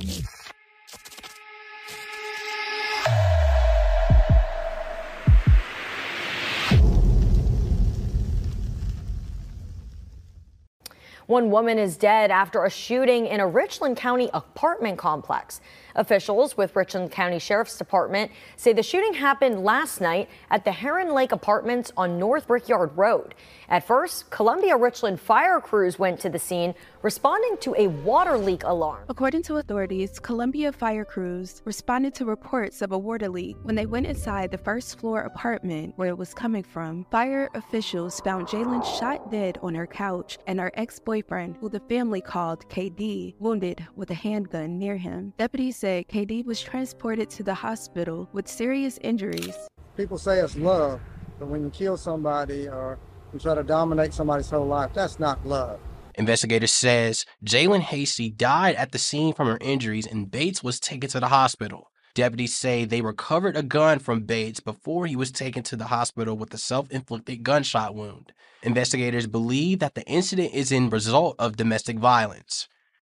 woman 11.52 11.80
is 11.80 11.96
dead 11.96 12.32
after 12.32 12.66
a 12.66 12.70
shooting 12.70 13.28
in 13.28 13.40
a 13.40 13.48
Richland 13.48 13.96
County 13.96 14.30
apartment 14.34 14.98
complex. 14.98 15.62
Officials 15.98 16.56
with 16.56 16.76
Richland 16.76 17.12
County 17.12 17.40
Sheriff's 17.40 17.76
Department 17.76 18.32
say 18.56 18.72
the 18.72 18.84
shooting 18.84 19.16
happened 19.16 19.64
last 19.64 20.00
night 20.00 20.30
at 20.52 20.64
the 20.64 20.72
Heron 20.72 21.12
Lake 21.12 21.32
Apartments 21.32 21.92
on 21.98 22.20
North 22.20 22.46
Brickyard 22.46 22.96
Road. 22.96 23.34
At 23.68 23.86
first, 23.86 24.30
Columbia 24.30 24.78
Richland 24.78 25.20
fire 25.20 25.60
crews 25.60 25.98
went 25.98 26.20
to 26.20 26.30
the 26.30 26.38
scene 26.38 26.76
responding 27.02 27.58
to 27.62 27.74
a 27.80 27.88
water 27.88 28.38
leak 28.38 28.64
alarm. 28.64 29.06
According 29.10 29.42
to 29.44 29.58
authorities, 29.58 30.20
Columbia 30.20 30.72
fire 30.72 31.04
crews 31.04 31.64
responded 31.66 32.14
to 32.16 32.26
reports 32.26 32.84
of 32.84 32.92
a 32.92 32.98
water 32.98 33.28
leak 33.30 33.58
when 33.64 33.74
they 33.74 33.88
went 33.88 34.06
inside 34.06 34.52
the 34.52 34.58
first 34.58 35.00
floor 35.00 35.22
apartment 35.22 35.94
where 35.96 36.10
it 36.10 36.18
was 36.18 36.34
coming 36.34 36.64
from. 36.64 37.08
Fire 37.10 37.50
officials 37.56 38.20
found 38.22 38.48
Jaylan 38.48 38.86
shot 39.00 39.32
dead 39.32 39.58
on 39.64 39.74
her 39.74 39.88
couch 39.88 40.38
and 40.46 40.60
her 40.60 40.72
ex 40.76 41.00
boyfriend, 41.00 41.58
who 41.60 41.70
the 41.70 41.80
family 41.80 42.22
called 42.22 42.70
KD, 42.70 43.34
wounded 43.40 43.84
with 43.96 44.12
a 44.12 44.14
handgun 44.14 44.78
near 44.78 44.98
him. 44.98 45.34
Deputies 45.38 45.78
said 45.78 45.87
KD 45.88 46.46
was 46.46 46.62
transported 46.62 47.30
to 47.32 47.44
the 47.44 47.54
hospital 47.54 48.28
with 48.34 48.48
serious 48.48 49.00
injuries. 49.02 49.56
People 49.96 50.18
say 50.18 50.40
it's 50.40 50.56
love, 50.56 51.00
but 51.40 51.48
when 51.48 51.62
you 51.64 51.70
kill 51.70 51.98
somebody 51.98 52.68
or 52.68 53.00
you 53.34 53.40
try 53.40 53.56
to 53.56 53.64
dominate 53.64 54.14
somebody's 54.14 54.50
whole 54.50 54.68
life, 54.68 54.92
that's 54.94 55.20
not 55.20 55.46
love. 55.46 55.80
Investigators 56.16 56.74
says 56.74 57.26
Jaylan 57.46 57.82
Hasty 57.82 58.30
died 58.30 58.76
at 58.76 58.92
the 58.92 58.98
scene 58.98 59.34
from 59.34 59.48
her 59.48 59.60
injuries 59.62 60.08
and 60.08 60.32
Bates 60.32 60.64
was 60.64 60.80
taken 60.80 61.10
to 61.12 61.20
the 61.20 61.28
hospital. 61.28 61.92
Deputies 62.16 62.56
say 62.56 62.84
they 62.84 63.02
recovered 63.02 63.56
a 63.56 63.62
gun 63.62 64.00
from 64.00 64.22
Bates 64.22 64.60
before 64.60 65.06
he 65.06 65.16
was 65.16 65.32
taken 65.32 65.62
to 65.64 65.76
the 65.76 65.86
hospital 65.86 66.36
with 66.36 66.52
a 66.54 66.58
self-inflicted 66.58 67.44
gunshot 67.44 67.94
wound. 67.94 68.32
Investigators 68.64 69.28
believe 69.28 69.78
that 69.80 69.94
the 69.94 70.04
incident 70.08 70.52
is 70.54 70.72
in 70.72 70.90
result 70.90 71.36
of 71.38 71.56
domestic 71.56 72.00
violence. 72.00 72.68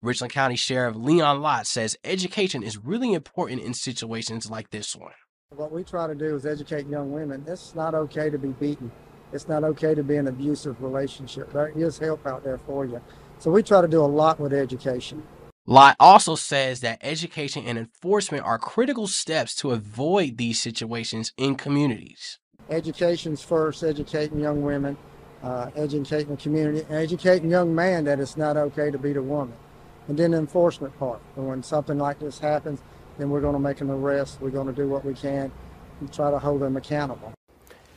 Richland 0.03 0.33
County 0.33 0.57
Sheriff 0.57 0.97
Leon 0.97 1.43
Lott 1.43 1.67
says 1.67 1.95
education 2.05 2.63
is 2.63 2.79
really 2.79 3.13
important 3.13 3.61
in 3.61 3.75
situations 3.75 4.51
like 4.51 4.71
this 4.71 4.97
one. 4.97 5.13
What 5.51 5.73
we 5.73 5.85
try 5.85 6.07
to 6.07 6.15
do 6.15 6.35
is 6.37 6.47
educate 6.47 6.87
young 6.87 7.13
women. 7.13 7.45
It's 7.47 7.75
not 7.75 7.95
okay 7.95 8.31
to 8.31 8.39
be 8.39 8.49
beaten. 8.49 8.91
It's 9.35 9.47
not 9.47 9.63
okay 9.63 9.95
to 9.95 10.03
be 10.03 10.15
in 10.15 10.21
an 10.21 10.29
abusive 10.29 10.83
relationship. 10.83 11.53
There 11.53 11.69
is 11.69 11.99
help 11.99 12.27
out 12.27 12.43
there 12.43 12.57
for 12.57 12.87
you. 12.87 13.03
So 13.41 13.51
we 13.51 13.63
try 13.63 13.83
to 13.83 13.89
do 13.89 14.01
a 14.01 14.07
lot 14.07 14.41
with 14.41 14.55
education. 14.55 15.23
Lott 15.67 15.97
also 16.01 16.35
says 16.35 16.81
that 16.81 16.99
education 17.03 17.65
and 17.67 17.77
enforcement 17.77 18.43
are 18.45 18.59
critical 18.59 19.07
steps 19.07 19.55
to 19.57 19.73
avoid 19.73 20.39
these 20.39 20.59
situations 20.59 21.35
in 21.37 21.57
communities. 21.57 22.39
Education's 22.71 23.43
first, 23.43 23.83
educating 23.83 24.41
young 24.41 24.63
women, 24.63 24.97
uh, 25.43 25.71
educating 25.77 26.37
the 26.37 26.41
community, 26.41 26.87
and 26.89 26.95
educating 26.95 27.51
young 27.51 27.75
man 27.75 28.05
that 28.05 28.19
it's 28.19 28.39
not 28.39 28.57
okay 28.57 28.91
to 28.91 28.97
beat 28.97 29.19
a 29.19 29.23
woman. 29.23 29.55
And 30.09 30.19
then 30.19 30.33
the 30.33 30.39
enforcement 30.39 30.99
part. 30.99 31.21
And 31.37 31.47
when 31.47 31.63
something 31.63 31.99
like 31.99 32.19
this 32.19 32.39
happens, 32.39 32.81
then 33.19 33.31
we're 33.31 33.41
going 33.41 33.55
to 33.55 33.61
make 33.61 33.81
an 33.81 33.91
arrest. 33.91 34.41
We're 34.41 34.51
going 34.51 34.67
to 34.67 34.73
do 34.73 34.89
what 34.89 35.05
we 35.05 35.15
can 35.15 35.53
and 36.01 36.13
try 36.13 36.31
to 36.31 36.39
hold 36.39 36.63
them 36.63 36.77
accountable. 36.77 37.33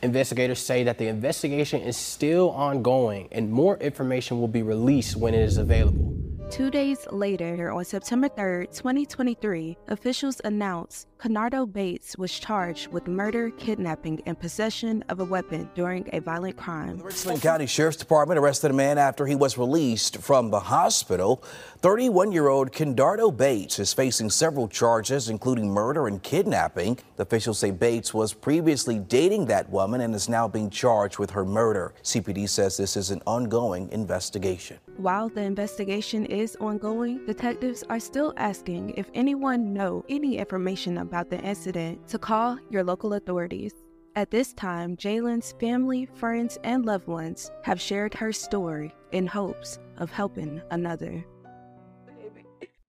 Investigators 0.02 0.58
say 0.58 0.84
that 0.84 0.98
the 0.98 1.06
investigation 1.06 1.80
is 1.80 1.96
still 1.96 2.50
ongoing 2.50 3.28
and 3.32 3.50
more 3.50 3.78
information 3.78 4.38
will 4.38 4.48
be 4.48 4.62
released 4.62 5.16
when 5.16 5.32
it 5.32 5.40
is 5.40 5.56
available. 5.56 6.14
Two 6.50 6.70
days 6.70 7.06
later, 7.10 7.72
on 7.72 7.84
September 7.86 8.28
3rd, 8.28 8.76
2023, 8.76 9.78
officials 9.88 10.42
announced 10.44 11.08
Kenardo 11.24 11.64
Bates 11.64 12.18
was 12.18 12.38
charged 12.38 12.88
with 12.88 13.08
murder, 13.08 13.48
kidnapping, 13.48 14.20
and 14.26 14.38
possession 14.38 15.02
of 15.08 15.20
a 15.20 15.24
weapon 15.24 15.70
during 15.74 16.06
a 16.12 16.20
violent 16.20 16.58
crime. 16.58 16.98
The 16.98 17.04
Richland 17.04 17.40
County 17.40 17.64
Sheriff's 17.64 17.96
Department 17.96 18.38
arrested 18.38 18.70
a 18.70 18.74
man 18.74 18.98
after 18.98 19.24
he 19.24 19.34
was 19.34 19.56
released 19.56 20.18
from 20.18 20.50
the 20.50 20.60
hospital. 20.60 21.42
31 21.78 22.30
year 22.30 22.48
old 22.48 22.72
Kenardo 22.72 23.30
Bates 23.30 23.78
is 23.78 23.94
facing 23.94 24.28
several 24.28 24.68
charges, 24.68 25.30
including 25.30 25.70
murder 25.70 26.08
and 26.08 26.22
kidnapping. 26.22 26.98
The 27.16 27.22
officials 27.22 27.58
say 27.58 27.70
Bates 27.70 28.12
was 28.12 28.34
previously 28.34 28.98
dating 28.98 29.46
that 29.46 29.70
woman 29.70 30.02
and 30.02 30.14
is 30.14 30.28
now 30.28 30.46
being 30.46 30.68
charged 30.68 31.18
with 31.18 31.30
her 31.30 31.46
murder. 31.46 31.94
CPD 32.02 32.50
says 32.50 32.76
this 32.76 32.98
is 32.98 33.10
an 33.10 33.22
ongoing 33.26 33.88
investigation. 33.92 34.78
While 34.98 35.30
the 35.30 35.40
investigation 35.40 36.26
is 36.26 36.54
ongoing, 36.60 37.24
detectives 37.24 37.82
are 37.88 37.98
still 37.98 38.34
asking 38.36 38.90
if 38.98 39.08
anyone 39.14 39.72
know 39.72 40.04
any 40.10 40.36
information 40.36 40.98
about 40.98 41.13
the 41.22 41.40
incident 41.40 42.08
to 42.08 42.18
call 42.18 42.58
your 42.70 42.82
local 42.82 43.14
authorities. 43.14 43.72
At 44.16 44.30
this 44.30 44.52
time, 44.52 44.96
Jaylan's 44.96 45.52
family, 45.60 46.06
friends, 46.06 46.58
and 46.64 46.84
loved 46.84 47.06
ones 47.06 47.50
have 47.62 47.80
shared 47.80 48.14
her 48.14 48.32
story 48.32 48.92
in 49.12 49.26
hopes 49.26 49.78
of 49.96 50.10
helping 50.10 50.60
another. 50.70 51.24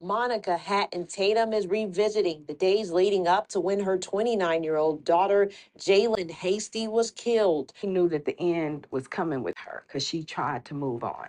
Monica 0.02 0.58
Hatton 0.58 1.08
Tatum 1.08 1.54
is 1.54 1.68
revisiting 1.68 2.44
the 2.48 2.54
days 2.54 2.92
leading 2.92 3.28
up 3.28 3.48
to 3.50 3.60
when 3.60 3.80
her 3.80 3.98
29 3.98 4.64
year 4.64 4.78
old 4.78 5.04
daughter, 5.04 5.50
Jaylan 5.80 6.30
Hasty, 6.30 6.88
was 6.88 7.12
killed. 7.12 7.74
He 7.76 7.88
knew 7.88 8.10
that 8.10 8.26
the 8.26 8.40
end 8.40 8.88
was 8.92 9.08
coming 9.08 9.42
with 9.42 9.58
her 9.58 9.84
because 9.88 10.06
she 10.06 10.24
tried 10.24 10.66
to 10.66 10.74
move 10.74 11.04
on. 11.04 11.28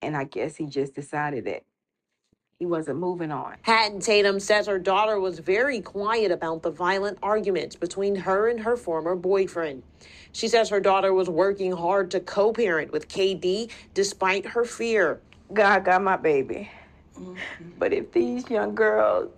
And 0.00 0.16
I 0.16 0.24
guess 0.24 0.56
he 0.56 0.66
just 0.66 0.94
decided 0.94 1.44
that 1.46 1.64
he 2.58 2.66
wasn't 2.66 2.98
moving 2.98 3.30
on. 3.30 3.54
Hatton 3.62 4.00
Tatum 4.00 4.40
says 4.40 4.66
her 4.66 4.80
daughter 4.80 5.20
was 5.20 5.38
very 5.38 5.80
quiet 5.80 6.32
about 6.32 6.62
the 6.64 6.72
violent 6.72 7.16
arguments 7.22 7.76
between 7.76 8.16
her 8.16 8.48
and 8.48 8.58
her 8.58 8.76
former 8.76 9.14
boyfriend. 9.14 9.84
She 10.32 10.48
says 10.48 10.68
her 10.70 10.80
daughter 10.80 11.14
was 11.14 11.30
working 11.30 11.70
hard 11.70 12.10
to 12.10 12.20
co 12.20 12.52
parent 12.52 12.90
with 12.90 13.06
KD 13.06 13.70
despite 13.94 14.44
her 14.44 14.64
fear. 14.64 15.20
God 15.52 15.84
got 15.84 16.02
my 16.02 16.16
baby. 16.16 16.68
Mm-hmm. 17.14 17.34
But 17.78 17.92
if 17.92 18.10
these 18.10 18.50
young 18.50 18.74
girls, 18.74 19.30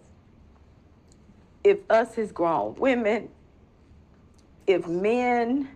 if 1.62 1.78
us 1.90 2.16
as 2.16 2.32
grown 2.32 2.74
women, 2.76 3.28
if 4.66 4.88
men 4.88 5.68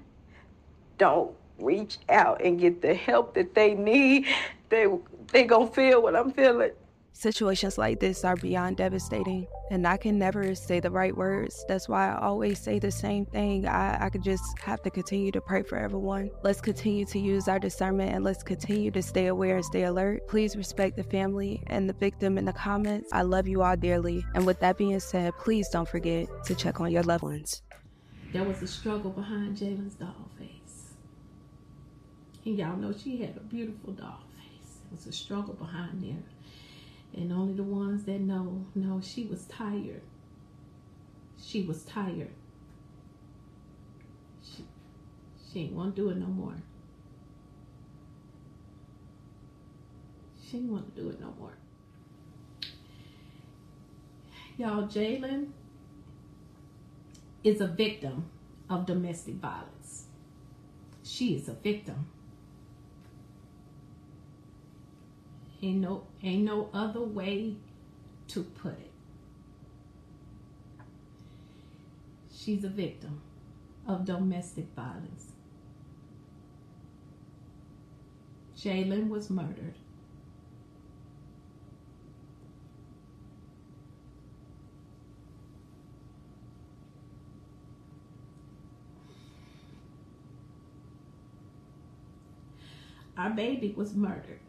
don't 0.97 1.33
reach 1.59 1.99
out 2.09 2.43
and 2.43 2.59
get 2.59 2.81
the 2.81 2.95
help 2.95 3.35
that 3.35 3.55
they 3.55 3.75
need, 3.75 4.29
they 4.71 4.87
they 5.31 5.45
gonna 5.45 5.67
feel 5.67 6.01
what 6.01 6.17
I'm 6.17 6.33
feeling. 6.33 6.71
Situations 7.17 7.79
like 7.79 8.01
this 8.01 8.25
are 8.25 8.35
beyond 8.35 8.77
devastating, 8.77 9.47
and 9.71 9.87
I 9.87 9.97
can 9.97 10.19
never 10.19 10.53
say 10.57 10.81
the 10.81 10.91
right 10.91 11.17
words. 11.17 11.65
That's 11.69 11.89
why 11.89 12.11
I 12.11 12.21
always 12.21 12.59
say 12.59 12.81
the 12.81 12.91
same 12.91 13.25
thing. 13.25 13.69
I, 13.69 14.07
I 14.07 14.11
could 14.11 14.25
just 14.25 14.59
have 14.59 14.83
to 14.83 14.91
continue 14.91 15.31
to 15.31 15.41
pray 15.41 15.63
for 15.63 15.79
everyone. 15.79 16.33
Let's 16.43 16.61
continue 16.61 17.07
to 17.07 17.19
use 17.21 17.47
our 17.47 17.61
discernment 17.61 18.13
and 18.13 18.25
let's 18.25 18.43
continue 18.43 18.91
to 18.91 19.01
stay 19.01 19.29
aware 19.29 19.55
and 19.55 19.65
stay 19.65 19.85
alert. 19.85 20.27
Please 20.27 20.57
respect 20.57 20.97
the 20.97 21.05
family 21.05 21.63
and 21.69 21.89
the 21.89 21.93
victim 21.95 22.37
in 22.37 22.45
the 22.47 22.53
comments. 22.53 23.11
I 23.13 23.23
love 23.23 23.47
you 23.47 23.63
all 23.63 23.77
dearly. 23.77 24.27
And 24.35 24.45
with 24.45 24.59
that 24.59 24.77
being 24.77 24.99
said, 24.99 25.35
please 25.39 25.69
don't 25.69 25.89
forget 25.89 26.27
to 26.47 26.55
check 26.57 26.81
on 26.81 26.91
your 26.91 27.05
loved 27.05 27.23
ones. 27.23 27.63
There 28.33 28.43
was 28.43 28.61
a 28.61 28.67
struggle 28.67 29.13
behind 29.13 29.57
Jaylan's 29.57 29.95
doll 29.95 30.31
face. 30.37 30.95
And 32.45 32.59
y'all 32.59 32.77
know 32.77 32.93
she 32.93 33.19
had 33.19 33.37
a 33.37 33.41
beautiful 33.41 33.93
doll 33.93 34.25
face. 34.37 34.81
There 34.83 34.97
was 34.97 35.07
a 35.07 35.13
struggle 35.13 35.55
behind 35.55 36.03
there. 36.03 36.34
And 37.17 37.33
only 37.33 37.55
the 37.55 37.63
ones 37.63 38.05
that 38.05 38.21
know, 38.21 38.67
know 38.75 39.01
she 39.01 39.25
was 39.25 39.45
tired. 39.45 40.03
She 41.41 41.63
was 41.63 41.83
tired. 41.85 42.33
She, 44.43 44.65
she 45.51 45.61
ain't 45.61 45.73
want 45.73 45.95
to 45.95 46.03
do 46.03 46.11
it 46.11 46.17
no 46.17 46.27
more. 46.27 46.57
She 50.45 50.57
ain't 50.57 50.71
want 50.71 50.95
to 50.95 51.03
do 51.03 51.09
it 51.11 51.21
no 51.21 51.33
more. 51.39 51.57
Y'all, 54.57 54.87
Jaylan 54.87 55.49
is 57.43 57.61
a 57.61 57.67
victim 57.67 58.25
of 58.71 58.87
domestic 58.87 59.35
violence. 59.35 60.07
She 61.03 61.35
is 61.35 61.49
a 61.49 61.55
victim. 61.55 62.07
Ain't 65.65 65.81
no 65.81 66.07
ain't 66.23 66.45
no 66.45 66.69
other 66.75 67.01
way 67.01 67.57
to 68.29 68.43
put 68.43 68.73
it. 68.73 68.91
She's 72.31 72.65
a 72.65 72.69
victim 72.69 73.23
of 73.87 74.05
domestic 74.05 74.67
violence. 74.77 75.33
Jaylan 78.59 79.09
was 79.09 79.31
murdered. 79.31 79.77
Our 93.17 93.31
baby 93.31 93.73
was 93.75 93.95
murdered. 93.95 94.41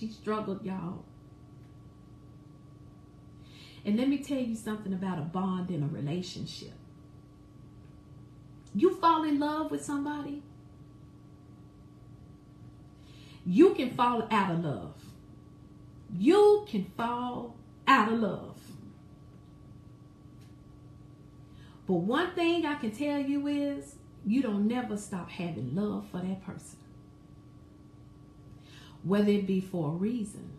She 0.00 0.08
struggled, 0.08 0.64
y'all. 0.64 1.04
And 3.84 3.98
let 3.98 4.08
me 4.08 4.16
tell 4.16 4.38
you 4.38 4.56
something 4.56 4.94
about 4.94 5.18
a 5.18 5.22
bond 5.22 5.70
in 5.70 5.82
a 5.82 5.86
relationship. 5.86 6.72
You 8.74 8.94
fall 8.96 9.24
in 9.24 9.38
love 9.38 9.70
with 9.70 9.84
somebody, 9.84 10.42
you 13.44 13.74
can 13.74 13.94
fall 13.94 14.26
out 14.30 14.52
of 14.52 14.64
love. 14.64 14.94
You 16.18 16.66
can 16.68 16.86
fall 16.96 17.56
out 17.86 18.10
of 18.10 18.20
love. 18.20 18.58
But 21.86 21.94
one 21.94 22.34
thing 22.34 22.64
I 22.64 22.76
can 22.76 22.92
tell 22.92 23.18
you 23.18 23.46
is 23.46 23.96
you 24.24 24.40
don't 24.40 24.66
never 24.66 24.96
stop 24.96 25.30
having 25.30 25.74
love 25.74 26.06
for 26.10 26.18
that 26.18 26.44
person 26.44 26.79
whether 29.02 29.30
it 29.30 29.46
be 29.46 29.60
for 29.60 29.88
a 29.88 29.92
reason 29.92 30.50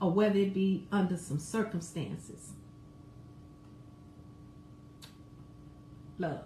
or 0.00 0.10
whether 0.10 0.38
it 0.38 0.52
be 0.52 0.86
under 0.92 1.16
some 1.16 1.38
circumstances. 1.38 2.50
Love. 6.18 6.44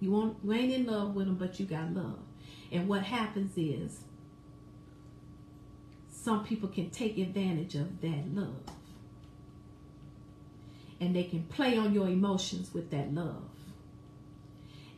You 0.00 0.12
want 0.12 0.38
you 0.42 0.52
ain't 0.52 0.72
in 0.72 0.86
love 0.86 1.14
with 1.14 1.26
them, 1.26 1.36
but 1.36 1.60
you 1.60 1.66
got 1.66 1.92
love. 1.92 2.18
And 2.72 2.88
what 2.88 3.02
happens 3.02 3.52
is 3.56 4.00
some 6.10 6.44
people 6.44 6.68
can 6.68 6.90
take 6.90 7.18
advantage 7.18 7.74
of 7.74 8.00
that 8.00 8.34
love. 8.34 8.62
And 11.00 11.16
they 11.16 11.24
can 11.24 11.44
play 11.44 11.76
on 11.76 11.94
your 11.94 12.08
emotions 12.08 12.72
with 12.74 12.90
that 12.90 13.12
love. 13.14 13.48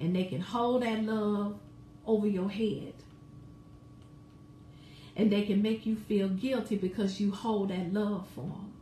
And 0.01 0.15
they 0.15 0.25
can 0.25 0.41
hold 0.41 0.83
that 0.83 1.03
love 1.05 1.59
over 2.07 2.27
your 2.27 2.51
head 2.51 2.95
and 5.17 5.31
they 5.31 5.43
can 5.43 5.63
make 5.63 5.85
you 5.85 5.97
feel 5.97 6.29
guilty 6.29 6.77
because 6.77 7.21
you 7.21 7.33
hold 7.33 7.69
that 7.69 7.93
love 7.93 8.27
for 8.35 8.43
them. 8.43 8.73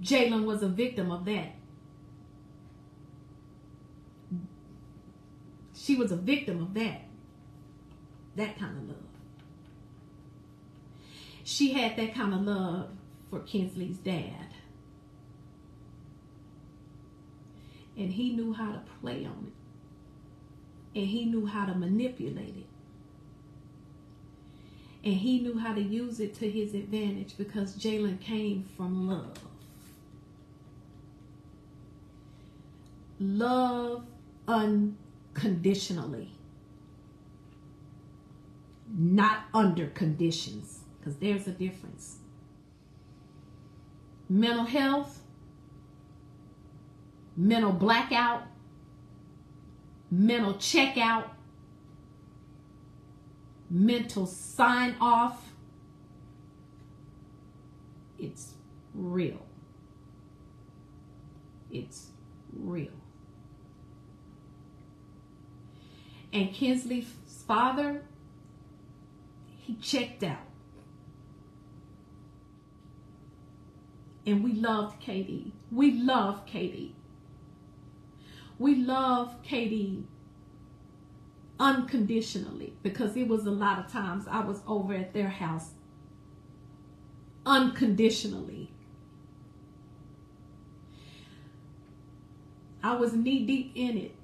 Jaylan 0.00 0.44
was 0.44 0.62
a 0.62 0.68
victim 0.68 1.10
of 1.10 1.24
that. 1.24 1.56
She 5.74 5.96
was 5.96 6.12
a 6.12 6.16
victim 6.16 6.62
of 6.62 6.74
that. 6.74 7.02
That 8.36 8.58
kind 8.58 8.78
of 8.78 8.88
love. 8.88 8.96
She 11.44 11.72
had 11.72 11.96
that 11.96 12.14
kind 12.14 12.32
of 12.32 12.42
love 12.42 12.90
for 13.28 13.40
Kinsley's 13.40 13.98
dad. 13.98 14.46
And 17.96 18.12
he 18.12 18.30
knew 18.30 18.52
how 18.52 18.72
to 18.72 18.82
play 19.00 19.26
on 19.26 19.52
it. 20.94 20.98
And 20.98 21.08
he 21.08 21.24
knew 21.24 21.46
how 21.46 21.66
to 21.66 21.74
manipulate 21.74 22.56
it. 22.56 22.71
And 25.04 25.14
he 25.14 25.40
knew 25.40 25.58
how 25.58 25.74
to 25.74 25.80
use 25.80 26.20
it 26.20 26.34
to 26.36 26.48
his 26.48 26.74
advantage 26.74 27.36
because 27.36 27.74
Jaylan 27.76 28.20
came 28.20 28.64
from 28.76 29.08
love. 29.08 29.36
Love 33.18 34.04
unconditionally, 34.46 36.32
not 38.96 39.44
under 39.54 39.86
conditions, 39.88 40.80
because 40.98 41.16
there's 41.16 41.46
a 41.46 41.52
difference. 41.52 42.18
Mental 44.28 44.64
health, 44.64 45.20
mental 47.36 47.72
blackout, 47.72 48.44
mental 50.10 50.54
checkout, 50.54 51.30
mental 53.72 54.26
sign 54.26 54.94
off. 55.00 55.50
It's 58.18 58.52
real. 58.94 59.46
It's 61.70 62.10
real. 62.52 62.92
And 66.32 66.52
Kinsley's 66.52 67.06
father, 67.46 68.02
he 69.46 69.74
checked 69.76 70.22
out. 70.22 70.48
And 74.26 74.44
we 74.44 74.52
loved 74.52 75.02
KD. 75.02 75.50
We 75.70 75.92
love 75.92 76.46
KD. 76.46 76.92
We 78.58 78.76
love 78.76 79.42
KD 79.42 80.04
unconditionally 81.62 82.74
because 82.82 83.16
it 83.16 83.28
was 83.28 83.46
a 83.46 83.50
lot 83.50 83.78
of 83.78 83.90
times 83.90 84.24
I 84.28 84.40
was 84.40 84.60
over 84.66 84.94
at 84.94 85.14
their 85.14 85.28
house 85.28 85.70
unconditionally. 87.46 88.72
I 92.82 92.96
was 92.96 93.12
knee 93.12 93.46
deep 93.46 93.70
in 93.76 93.96
it 93.96 94.16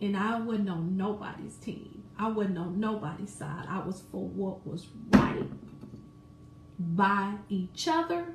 and 0.00 0.16
I 0.16 0.40
wasn't 0.40 0.70
on 0.70 0.96
nobody's 0.96 1.54
team. 1.54 2.02
I 2.18 2.30
wasn't 2.30 2.58
on 2.58 2.80
nobody's 2.80 3.32
side. 3.32 3.66
I 3.68 3.78
was 3.78 4.02
for 4.10 4.26
what 4.26 4.66
was 4.66 4.88
right 5.10 5.48
by 6.80 7.34
each 7.48 7.86
other 7.86 8.26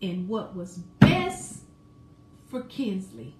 and 0.00 0.26
what 0.26 0.56
was 0.56 0.78
best 0.78 1.64
for 2.48 2.62
Kinsley. 2.62 3.34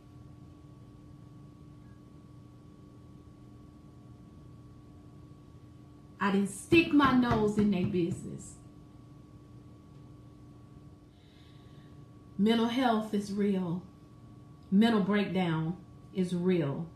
I 6.20 6.33
didn't 6.33 6.50
stick 6.50 6.92
my 6.92 7.12
nose 7.12 7.56
in 7.56 7.70
their 7.70 7.87
business. 7.87 8.54
Mental 12.37 12.68
health 12.68 13.14
is 13.14 13.33
real. 13.33 13.83
Mental 14.70 15.00
breakdown 15.00 15.76
is 16.14 16.35
real. 16.35 16.87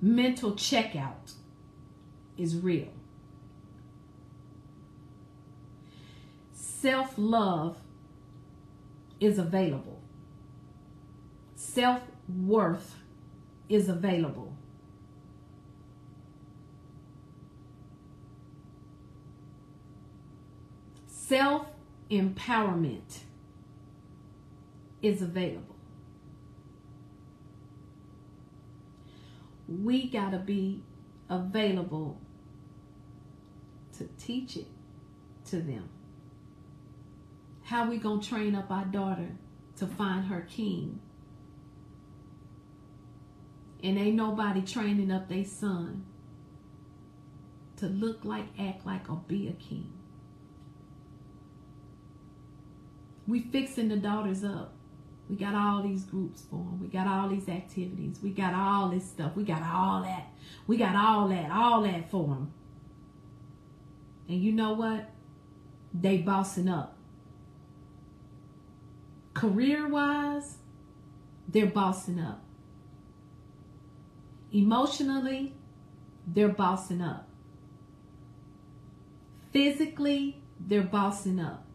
Mental 0.00 0.52
checkout 0.52 1.32
is 2.36 2.56
real. 2.56 2.88
Self 6.52 7.14
love 7.16 7.76
is 9.20 9.38
available. 9.38 10.00
Self 11.56 12.02
worth 12.28 12.96
is 13.68 13.88
available. 13.88 14.47
Self 21.28 21.66
empowerment 22.10 23.18
is 25.02 25.20
available. 25.20 25.76
We 29.68 30.08
got 30.08 30.30
to 30.30 30.38
be 30.38 30.84
available 31.28 32.18
to 33.98 34.08
teach 34.18 34.56
it 34.56 34.68
to 35.50 35.56
them. 35.56 35.90
How 37.64 37.90
we 37.90 37.98
going 37.98 38.20
to 38.20 38.26
train 38.26 38.54
up 38.54 38.70
our 38.70 38.86
daughter 38.86 39.36
to 39.76 39.86
find 39.86 40.24
her 40.28 40.46
king? 40.48 40.98
And 43.84 43.98
ain't 43.98 44.16
nobody 44.16 44.62
training 44.62 45.12
up 45.12 45.28
their 45.28 45.44
son 45.44 46.06
to 47.76 47.86
look 47.86 48.24
like, 48.24 48.46
act 48.58 48.86
like, 48.86 49.10
or 49.10 49.22
be 49.28 49.46
a 49.48 49.52
king. 49.52 49.92
We 53.28 53.40
fixing 53.40 53.88
the 53.88 53.96
daughters 53.96 54.42
up. 54.42 54.72
We 55.28 55.36
got 55.36 55.54
all 55.54 55.82
these 55.82 56.04
groups 56.04 56.42
for 56.50 56.56
them. 56.56 56.80
We 56.80 56.88
got 56.88 57.06
all 57.06 57.28
these 57.28 57.46
activities. 57.46 58.20
We 58.22 58.30
got 58.30 58.54
all 58.54 58.88
this 58.88 59.04
stuff. 59.04 59.36
We 59.36 59.44
got 59.44 59.62
all 59.62 60.02
that. 60.02 60.28
We 60.66 60.78
got 60.78 60.96
all 60.96 61.28
that, 61.28 61.50
all 61.50 61.82
that 61.82 62.10
for 62.10 62.26
them. 62.26 62.52
And 64.28 64.42
you 64.42 64.52
know 64.52 64.72
what? 64.72 65.10
They 65.92 66.18
bossing 66.18 66.68
up. 66.68 66.96
Career 69.34 69.86
wise, 69.86 70.56
they're 71.46 71.66
bossing 71.66 72.18
up. 72.18 72.42
Emotionally, 74.52 75.54
they're 76.26 76.48
bossing 76.48 77.02
up. 77.02 77.28
Physically, 79.52 80.42
they're 80.58 80.82
bossing 80.82 81.38
up. 81.38 81.67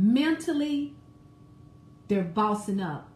Mentally, 0.00 0.94
they're 2.06 2.22
bossing 2.22 2.80
up 2.80 3.08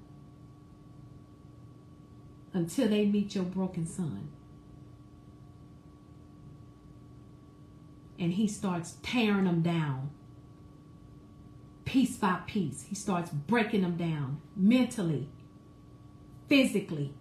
until 2.52 2.88
they 2.88 3.06
meet 3.06 3.36
your 3.36 3.44
broken 3.44 3.86
son. 3.86 4.28
And 8.18 8.32
he 8.32 8.48
starts 8.48 8.96
tearing 9.00 9.44
them 9.44 9.62
down 9.62 10.10
piece 11.84 12.16
by 12.16 12.40
piece. 12.48 12.86
He 12.88 12.96
starts 12.96 13.30
breaking 13.30 13.82
them 13.82 13.96
down 13.96 14.40
mentally, 14.56 15.28
physically. 16.48 17.14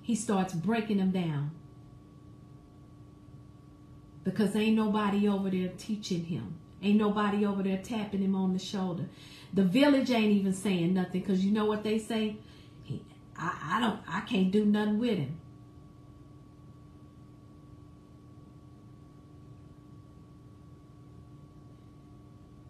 He 0.00 0.14
starts 0.14 0.54
breaking 0.54 0.96
them 0.96 1.10
down 1.10 1.50
because 4.22 4.56
ain't 4.56 4.76
nobody 4.76 5.28
over 5.28 5.50
there 5.50 5.72
teaching 5.76 6.24
him. 6.24 6.56
Ain't 6.84 6.98
nobody 6.98 7.46
over 7.46 7.62
there 7.62 7.78
tapping 7.78 8.20
him 8.20 8.34
on 8.34 8.52
the 8.52 8.58
shoulder. 8.58 9.06
The 9.54 9.64
village 9.64 10.10
ain't 10.10 10.32
even 10.32 10.52
saying 10.52 10.92
nothing 10.92 11.22
because 11.22 11.42
you 11.42 11.50
know 11.50 11.64
what 11.64 11.82
they 11.82 11.98
say? 11.98 12.36
I, 13.38 13.76
I 13.76 13.80
don't, 13.80 14.00
I 14.06 14.20
can't 14.20 14.50
do 14.50 14.66
nothing 14.66 14.98
with 14.98 15.18
him. 15.18 15.40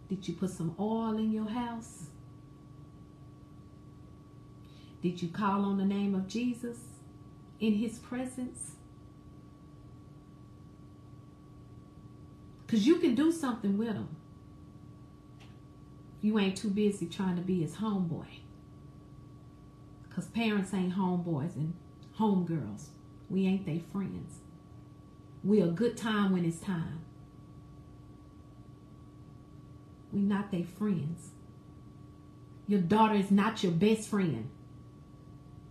Did 0.07 0.25
you 0.29 0.35
put 0.35 0.51
some 0.51 0.75
oil 0.79 1.17
in 1.17 1.33
your 1.33 1.49
house? 1.49 2.05
Did 5.01 5.21
you 5.21 5.27
call 5.27 5.65
on 5.65 5.77
the 5.77 5.85
name 5.85 6.15
of 6.15 6.25
Jesus 6.29 6.77
in 7.59 7.73
his 7.73 7.99
presence? 7.99 8.74
Because 12.75 12.87
you 12.87 12.97
can 12.97 13.15
do 13.15 13.31
something 13.31 13.77
with 13.77 13.93
him. 13.93 14.09
You 16.19 16.37
ain't 16.37 16.57
too 16.57 16.67
busy 16.67 17.05
trying 17.05 17.37
to 17.37 17.41
be 17.41 17.61
his 17.61 17.75
homeboy. 17.75 18.25
Because 20.03 20.25
parents 20.25 20.73
ain't 20.73 20.97
homeboys 20.97 21.55
and 21.55 21.73
homegirls. 22.19 22.87
We 23.29 23.47
ain't 23.47 23.65
they 23.65 23.79
friends. 23.79 24.39
We 25.41 25.61
a 25.61 25.67
good 25.67 25.95
time 25.95 26.33
when 26.33 26.43
it's 26.43 26.59
time. 26.59 26.99
We 30.11 30.19
not 30.19 30.51
they 30.51 30.63
friends. 30.63 31.29
Your 32.67 32.81
daughter 32.81 33.15
is 33.15 33.31
not 33.31 33.63
your 33.63 33.71
best 33.71 34.09
friend. 34.09 34.49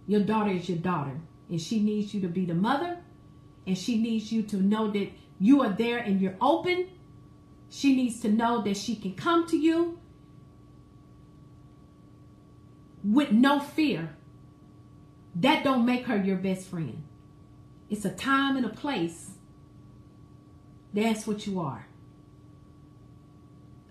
Your 0.06 0.22
daughter 0.22 0.52
is 0.52 0.70
your 0.70 0.78
daughter. 0.78 1.20
And 1.50 1.60
she 1.60 1.80
needs 1.80 2.14
you 2.14 2.22
to 2.22 2.28
be 2.28 2.46
the 2.46 2.54
mother. 2.54 2.96
And 3.66 3.76
she 3.76 4.00
needs 4.00 4.32
you 4.32 4.42
to 4.44 4.56
know 4.56 4.90
that 4.92 5.10
you 5.38 5.60
are 5.60 5.68
there 5.68 5.98
and 5.98 6.18
you're 6.18 6.36
open. 6.40 6.86
She 7.76 7.96
needs 7.96 8.20
to 8.20 8.28
know 8.28 8.62
that 8.62 8.76
she 8.76 8.94
can 8.94 9.14
come 9.14 9.48
to 9.48 9.56
you 9.56 9.98
with 13.02 13.32
no 13.32 13.58
fear. 13.58 14.14
That 15.34 15.64
don't 15.64 15.84
make 15.84 16.06
her 16.06 16.16
your 16.16 16.36
best 16.36 16.68
friend. 16.68 17.02
It's 17.90 18.04
a 18.04 18.10
time 18.10 18.56
and 18.56 18.64
a 18.64 18.68
place. 18.68 19.32
That's 20.92 21.26
what 21.26 21.48
you 21.48 21.58
are. 21.58 21.88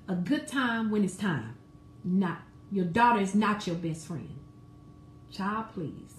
A 0.08 0.16
good 0.16 0.48
time 0.48 0.90
when 0.90 1.04
it's 1.04 1.18
time. 1.18 1.58
Not 2.06 2.40
your 2.72 2.86
daughter 2.86 3.20
is 3.20 3.36
not 3.36 3.68
your 3.68 3.76
best 3.76 4.08
friend. 4.08 4.40
Child, 5.30 5.66
please. 5.74 6.14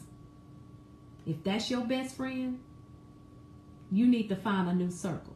If 1.26 1.42
that's 1.42 1.70
your 1.70 1.86
best 1.86 2.14
friend, 2.14 2.60
you 3.90 4.06
need 4.06 4.28
to 4.28 4.36
find 4.36 4.68
a 4.68 4.74
new 4.74 4.90
circle. 4.90 5.33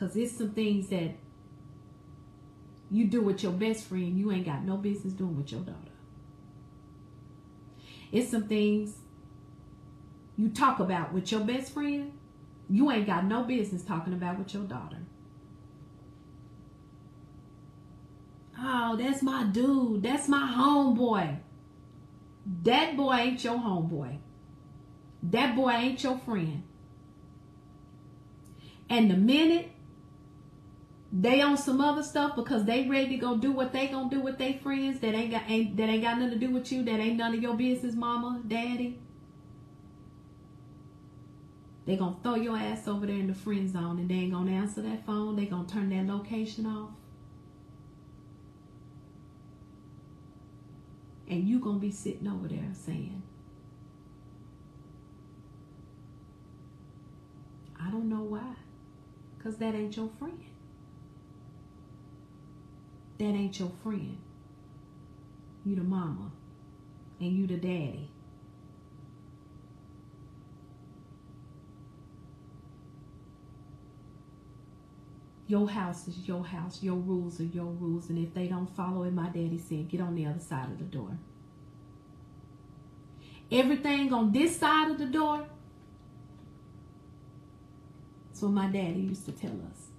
Because 0.00 0.16
it's 0.16 0.38
some 0.38 0.52
things 0.52 0.88
that 0.88 1.10
you 2.90 3.04
do 3.06 3.20
with 3.20 3.42
your 3.42 3.52
best 3.52 3.84
friend, 3.84 4.18
you 4.18 4.32
ain't 4.32 4.46
got 4.46 4.64
no 4.64 4.78
business 4.78 5.12
doing 5.12 5.36
with 5.36 5.52
your 5.52 5.60
daughter. 5.60 5.76
It's 8.10 8.30
some 8.30 8.48
things 8.48 8.94
you 10.38 10.48
talk 10.48 10.80
about 10.80 11.12
with 11.12 11.30
your 11.30 11.42
best 11.42 11.74
friend, 11.74 12.18
you 12.70 12.90
ain't 12.90 13.06
got 13.06 13.26
no 13.26 13.42
business 13.44 13.82
talking 13.82 14.14
about 14.14 14.38
with 14.38 14.54
your 14.54 14.62
daughter. 14.62 14.96
Oh, 18.58 18.96
that's 18.96 19.22
my 19.22 19.44
dude. 19.44 20.02
That's 20.02 20.28
my 20.28 20.50
homeboy. 20.56 21.40
That 22.62 22.96
boy 22.96 23.14
ain't 23.16 23.44
your 23.44 23.58
homeboy. 23.58 24.16
That 25.24 25.54
boy 25.54 25.72
ain't 25.72 26.02
your 26.02 26.16
friend. 26.16 26.62
And 28.88 29.10
the 29.10 29.16
minute 29.16 29.72
they 31.12 31.40
on 31.40 31.56
some 31.56 31.80
other 31.80 32.02
stuff 32.02 32.36
because 32.36 32.64
they 32.64 32.86
ready 32.86 33.08
to 33.08 33.16
go 33.16 33.36
do 33.36 33.50
what 33.50 33.72
they 33.72 33.88
gonna 33.88 34.08
do 34.08 34.20
with 34.20 34.38
their 34.38 34.54
friends 34.54 35.00
that 35.00 35.14
ain't 35.14 35.32
got 35.32 35.42
ain't 35.48 35.76
that 35.76 35.88
ain't 35.88 36.02
got 36.02 36.18
nothing 36.18 36.38
to 36.38 36.46
do 36.46 36.52
with 36.52 36.70
you, 36.70 36.84
that 36.84 37.00
ain't 37.00 37.16
none 37.16 37.34
of 37.34 37.42
your 37.42 37.54
business, 37.54 37.94
mama, 37.94 38.40
daddy. 38.46 39.00
They 41.86 41.96
gonna 41.96 42.16
throw 42.22 42.36
your 42.36 42.56
ass 42.56 42.86
over 42.86 43.06
there 43.06 43.16
in 43.16 43.26
the 43.26 43.34
friend 43.34 43.68
zone 43.68 43.98
and 43.98 44.08
they 44.08 44.14
ain't 44.14 44.32
gonna 44.32 44.52
answer 44.52 44.82
that 44.82 45.04
phone. 45.04 45.34
They 45.34 45.46
gonna 45.46 45.66
turn 45.66 45.90
that 45.90 46.06
location 46.12 46.66
off. 46.66 46.90
And 51.26 51.48
you 51.48 51.58
gonna 51.58 51.78
be 51.78 51.90
sitting 51.90 52.28
over 52.28 52.46
there 52.46 52.68
saying, 52.72 53.22
I 57.80 57.90
don't 57.90 58.08
know 58.08 58.22
why. 58.22 58.54
Because 59.36 59.56
that 59.56 59.74
ain't 59.74 59.96
your 59.96 60.10
friend 60.18 60.49
that 63.20 63.34
ain't 63.34 63.58
your 63.60 63.70
friend. 63.82 64.16
You 65.64 65.76
the 65.76 65.82
mama 65.82 66.32
and 67.20 67.32
you 67.36 67.46
the 67.46 67.56
daddy. 67.56 68.10
Your 75.46 75.68
house 75.68 76.08
is 76.08 76.26
your 76.26 76.46
house. 76.46 76.82
Your 76.82 76.96
rules 76.96 77.40
are 77.40 77.44
your 77.44 77.66
rules. 77.66 78.08
And 78.08 78.18
if 78.18 78.32
they 78.32 78.46
don't 78.46 78.74
follow 78.74 79.02
it, 79.02 79.12
my 79.12 79.26
daddy 79.26 79.58
said, 79.58 79.90
get 79.90 80.00
on 80.00 80.14
the 80.14 80.24
other 80.24 80.40
side 80.40 80.70
of 80.70 80.78
the 80.78 80.84
door. 80.84 81.18
Everything 83.52 84.14
on 84.14 84.32
this 84.32 84.56
side 84.56 84.90
of 84.90 84.98
the 84.98 85.06
door. 85.06 85.44
That's 88.28 88.40
what 88.40 88.52
my 88.52 88.68
daddy 88.68 89.00
used 89.00 89.26
to 89.26 89.32
tell 89.32 89.50
us. 89.50 89.89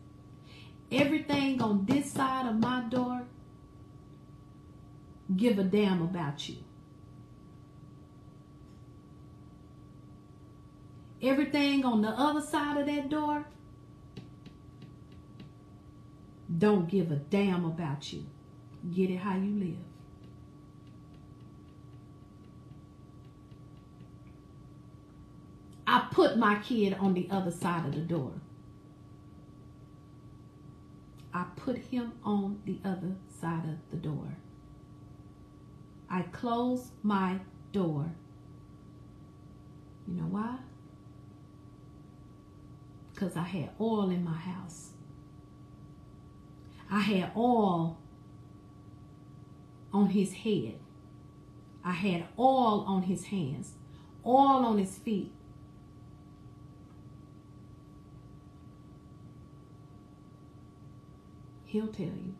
Everything 0.91 1.61
on 1.61 1.85
this 1.85 2.11
side 2.11 2.47
of 2.47 2.59
my 2.59 2.81
door, 2.89 3.21
give 5.37 5.57
a 5.57 5.63
damn 5.63 6.01
about 6.01 6.49
you. 6.49 6.57
Everything 11.21 11.85
on 11.85 12.01
the 12.01 12.09
other 12.09 12.41
side 12.41 12.77
of 12.77 12.87
that 12.87 13.09
door, 13.09 13.45
don't 16.57 16.89
give 16.89 17.11
a 17.11 17.15
damn 17.15 17.63
about 17.63 18.11
you. 18.11 18.25
Get 18.93 19.11
it 19.11 19.17
how 19.17 19.37
you 19.37 19.59
live. 19.59 19.77
I 25.87 26.07
put 26.11 26.37
my 26.37 26.55
kid 26.59 26.95
on 26.95 27.13
the 27.13 27.27
other 27.29 27.51
side 27.51 27.85
of 27.85 27.93
the 27.93 28.01
door. 28.01 28.33
I 31.33 31.45
put 31.55 31.77
him 31.77 32.13
on 32.23 32.61
the 32.65 32.79
other 32.83 33.15
side 33.39 33.63
of 33.65 33.89
the 33.89 33.97
door. 33.97 34.37
I 36.09 36.23
close 36.23 36.91
my 37.03 37.39
door. 37.71 38.13
You 40.07 40.15
know 40.15 40.27
why? 40.27 40.57
Because 43.13 43.37
I 43.37 43.43
had 43.43 43.69
oil 43.79 44.09
in 44.09 44.23
my 44.23 44.35
house. 44.35 44.89
I 46.89 46.99
had 46.99 47.31
oil 47.37 47.97
on 49.93 50.09
his 50.09 50.33
head. 50.33 50.79
I 51.83 51.91
had 51.91 52.27
oil 52.37 52.83
on 52.85 53.03
his 53.03 53.25
hands, 53.25 53.73
oil 54.25 54.65
on 54.65 54.77
his 54.77 54.97
feet. 54.97 55.31
He'll 61.71 61.87
tell 61.87 62.07
you. 62.07 62.35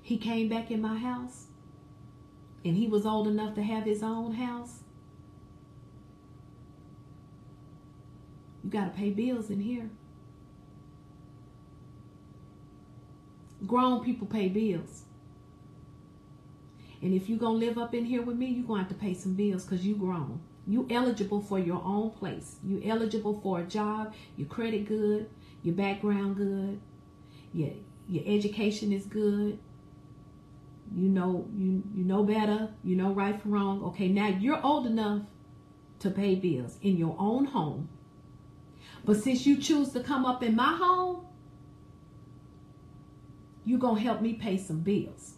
He 0.00 0.16
came 0.16 0.48
back 0.48 0.70
in 0.70 0.80
my 0.80 0.96
house 0.96 1.48
and 2.64 2.78
he 2.78 2.88
was 2.88 3.04
old 3.04 3.28
enough 3.28 3.54
to 3.56 3.62
have 3.62 3.84
his 3.84 4.02
own 4.02 4.32
house. 4.32 4.84
You 8.64 8.70
got 8.70 8.84
to 8.86 8.90
pay 8.98 9.10
bills 9.10 9.50
in 9.50 9.60
here. 9.60 9.90
Grown 13.66 14.02
people 14.02 14.26
pay 14.26 14.48
bills. 14.48 15.02
And 17.02 17.12
if 17.12 17.28
you're 17.28 17.38
going 17.38 17.60
to 17.60 17.66
live 17.66 17.76
up 17.76 17.94
in 17.94 18.06
here 18.06 18.22
with 18.22 18.36
me, 18.36 18.46
you're 18.46 18.66
going 18.66 18.78
to 18.82 18.88
have 18.88 18.98
to 18.98 18.98
pay 18.98 19.12
some 19.12 19.34
bills 19.34 19.66
because 19.66 19.84
you 19.84 19.94
grown. 19.94 20.40
You 20.66 20.86
eligible 20.90 21.40
for 21.40 21.58
your 21.58 21.82
own 21.84 22.10
place. 22.10 22.56
You 22.64 22.82
eligible 22.84 23.40
for 23.40 23.60
a 23.60 23.64
job. 23.64 24.14
Your 24.36 24.48
credit 24.48 24.86
good. 24.86 25.28
Your 25.62 25.74
background 25.74 26.36
good. 26.36 26.80
Your, 27.52 27.70
your 28.08 28.24
education 28.26 28.92
is 28.92 29.06
good. 29.06 29.58
You 30.94 31.08
know 31.08 31.48
you 31.56 31.82
you 31.94 32.04
know 32.04 32.22
better. 32.22 32.68
You 32.84 32.96
know 32.96 33.12
right 33.12 33.40
from 33.40 33.52
wrong. 33.52 33.82
Okay, 33.84 34.08
now 34.08 34.28
you're 34.28 34.62
old 34.62 34.86
enough 34.86 35.22
to 36.00 36.10
pay 36.10 36.34
bills 36.34 36.78
in 36.82 36.96
your 36.96 37.16
own 37.18 37.46
home. 37.46 37.88
But 39.04 39.16
since 39.16 39.46
you 39.46 39.56
choose 39.56 39.90
to 39.92 40.00
come 40.00 40.24
up 40.24 40.42
in 40.42 40.54
my 40.54 40.76
home, 40.76 41.26
you're 43.64 43.78
going 43.78 43.96
to 43.96 44.02
help 44.02 44.20
me 44.20 44.34
pay 44.34 44.58
some 44.58 44.80
bills. 44.80 45.34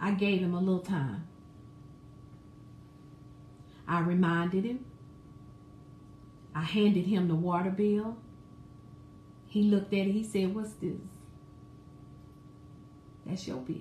I 0.00 0.12
gave 0.12 0.40
him 0.40 0.54
a 0.54 0.60
little 0.60 0.80
time. 0.80 1.26
I 3.88 4.00
reminded 4.00 4.64
him. 4.64 4.84
I 6.54 6.62
handed 6.62 7.06
him 7.06 7.28
the 7.28 7.34
water 7.34 7.70
bill. 7.70 8.16
He 9.46 9.62
looked 9.62 9.92
at 9.92 10.06
it. 10.06 10.12
He 10.12 10.24
said, 10.24 10.54
What's 10.54 10.72
this? 10.74 10.98
That's 13.24 13.46
your 13.46 13.58
bill. 13.58 13.76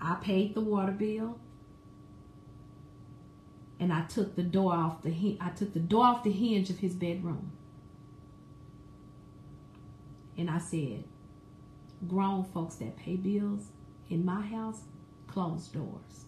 I 0.00 0.14
paid 0.16 0.54
the 0.54 0.60
water 0.60 0.92
bill. 0.92 1.38
And 3.78 3.92
I 3.92 4.02
took 4.02 4.36
the 4.36 4.42
door 4.42 4.72
off 4.72 5.02
the 5.02 5.38
I 5.40 5.50
took 5.50 5.74
the 5.74 5.80
door 5.80 6.04
off 6.04 6.24
the 6.24 6.32
hinge 6.32 6.70
of 6.70 6.78
his 6.78 6.94
bedroom. 6.94 7.52
And 10.38 10.50
I 10.50 10.58
said, 10.58 11.04
grown 12.06 12.44
folks 12.44 12.76
that 12.76 12.96
pay 12.96 13.16
bills 13.16 13.68
in 14.10 14.24
my 14.24 14.42
house 14.42 14.82
close 15.26 15.68
doors. 15.68 16.25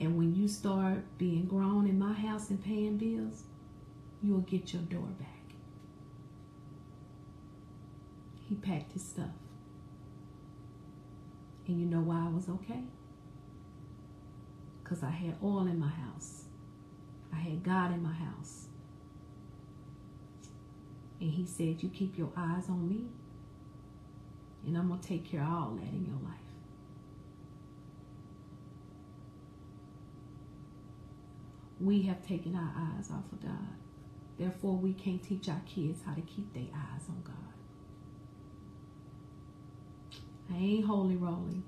And 0.00 0.16
when 0.16 0.34
you 0.34 0.48
start 0.48 1.04
being 1.18 1.44
grown 1.44 1.86
in 1.86 1.98
my 1.98 2.14
house 2.14 2.48
and 2.48 2.64
paying 2.64 2.96
bills, 2.96 3.44
you'll 4.22 4.40
get 4.40 4.72
your 4.72 4.82
door 4.82 5.08
back. 5.18 5.28
He 8.48 8.54
packed 8.54 8.92
his 8.92 9.04
stuff. 9.04 9.26
And 11.66 11.78
you 11.78 11.86
know 11.86 12.00
why 12.00 12.26
I 12.26 12.30
was 12.30 12.48
okay? 12.48 12.82
Because 14.82 15.02
I 15.02 15.10
had 15.10 15.36
oil 15.44 15.66
in 15.66 15.78
my 15.78 15.88
house. 15.88 16.44
I 17.32 17.36
had 17.36 17.62
God 17.62 17.92
in 17.92 18.02
my 18.02 18.12
house. 18.12 18.66
And 21.20 21.30
he 21.30 21.46
said, 21.46 21.82
You 21.82 21.90
keep 21.90 22.16
your 22.16 22.32
eyes 22.36 22.68
on 22.68 22.88
me, 22.88 23.04
and 24.66 24.76
I'm 24.76 24.88
going 24.88 24.98
to 24.98 25.06
take 25.06 25.30
care 25.30 25.42
of 25.42 25.48
all 25.48 25.78
that 25.80 25.92
in 25.92 26.06
your 26.06 26.18
life. 26.24 26.39
We 31.80 32.02
have 32.02 32.26
taken 32.26 32.54
our 32.54 32.72
eyes 32.76 33.10
off 33.10 33.24
of 33.32 33.42
God. 33.42 33.74
Therefore, 34.38 34.76
we 34.76 34.92
can't 34.92 35.22
teach 35.22 35.48
our 35.48 35.62
kids 35.66 36.02
how 36.04 36.14
to 36.14 36.20
keep 36.20 36.52
their 36.52 36.68
eyes 36.74 37.08
on 37.08 37.22
God. 37.24 37.34
I 40.52 40.56
ain't 40.56 40.86
holy 40.86 41.16
rolling. 41.16 41.62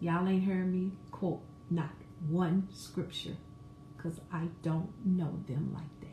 Y'all 0.00 0.26
ain't 0.28 0.44
heard 0.44 0.72
me 0.72 0.92
quote 1.10 1.42
not 1.70 1.90
one 2.28 2.68
scripture 2.72 3.36
because 3.96 4.20
I 4.32 4.48
don't 4.62 4.90
know 5.04 5.42
them 5.46 5.72
like 5.74 6.00
that. 6.00 6.08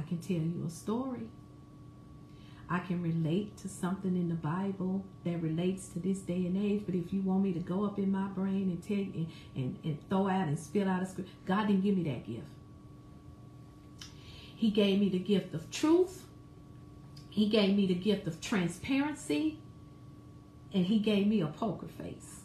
I 0.00 0.02
can 0.02 0.18
tell 0.18 0.36
you 0.36 0.64
a 0.66 0.70
story. 0.70 1.28
I 2.72 2.78
can 2.78 3.02
relate 3.02 3.58
to 3.58 3.68
something 3.68 4.16
in 4.16 4.30
the 4.30 4.34
Bible 4.34 5.04
that 5.24 5.42
relates 5.42 5.88
to 5.88 5.98
this 5.98 6.20
day 6.20 6.46
and 6.46 6.56
age. 6.56 6.84
But 6.86 6.94
if 6.94 7.12
you 7.12 7.20
want 7.20 7.42
me 7.42 7.52
to 7.52 7.60
go 7.60 7.84
up 7.84 7.98
in 7.98 8.10
my 8.10 8.28
brain 8.28 8.70
and 8.70 8.82
take 8.82 9.14
and, 9.14 9.26
and, 9.54 9.78
and 9.84 10.08
throw 10.08 10.26
out 10.26 10.48
and 10.48 10.58
spill 10.58 10.88
out 10.88 11.02
a 11.02 11.06
script, 11.06 11.28
God 11.44 11.66
didn't 11.66 11.82
give 11.82 11.98
me 11.98 12.04
that 12.04 12.26
gift. 12.26 12.46
He 14.56 14.70
gave 14.70 15.00
me 15.00 15.10
the 15.10 15.18
gift 15.18 15.52
of 15.52 15.70
truth. 15.70 16.24
He 17.28 17.50
gave 17.50 17.76
me 17.76 17.86
the 17.86 17.94
gift 17.94 18.26
of 18.26 18.40
transparency. 18.40 19.58
And 20.72 20.86
he 20.86 20.98
gave 20.98 21.26
me 21.26 21.42
a 21.42 21.48
poker 21.48 21.88
face. 21.88 22.40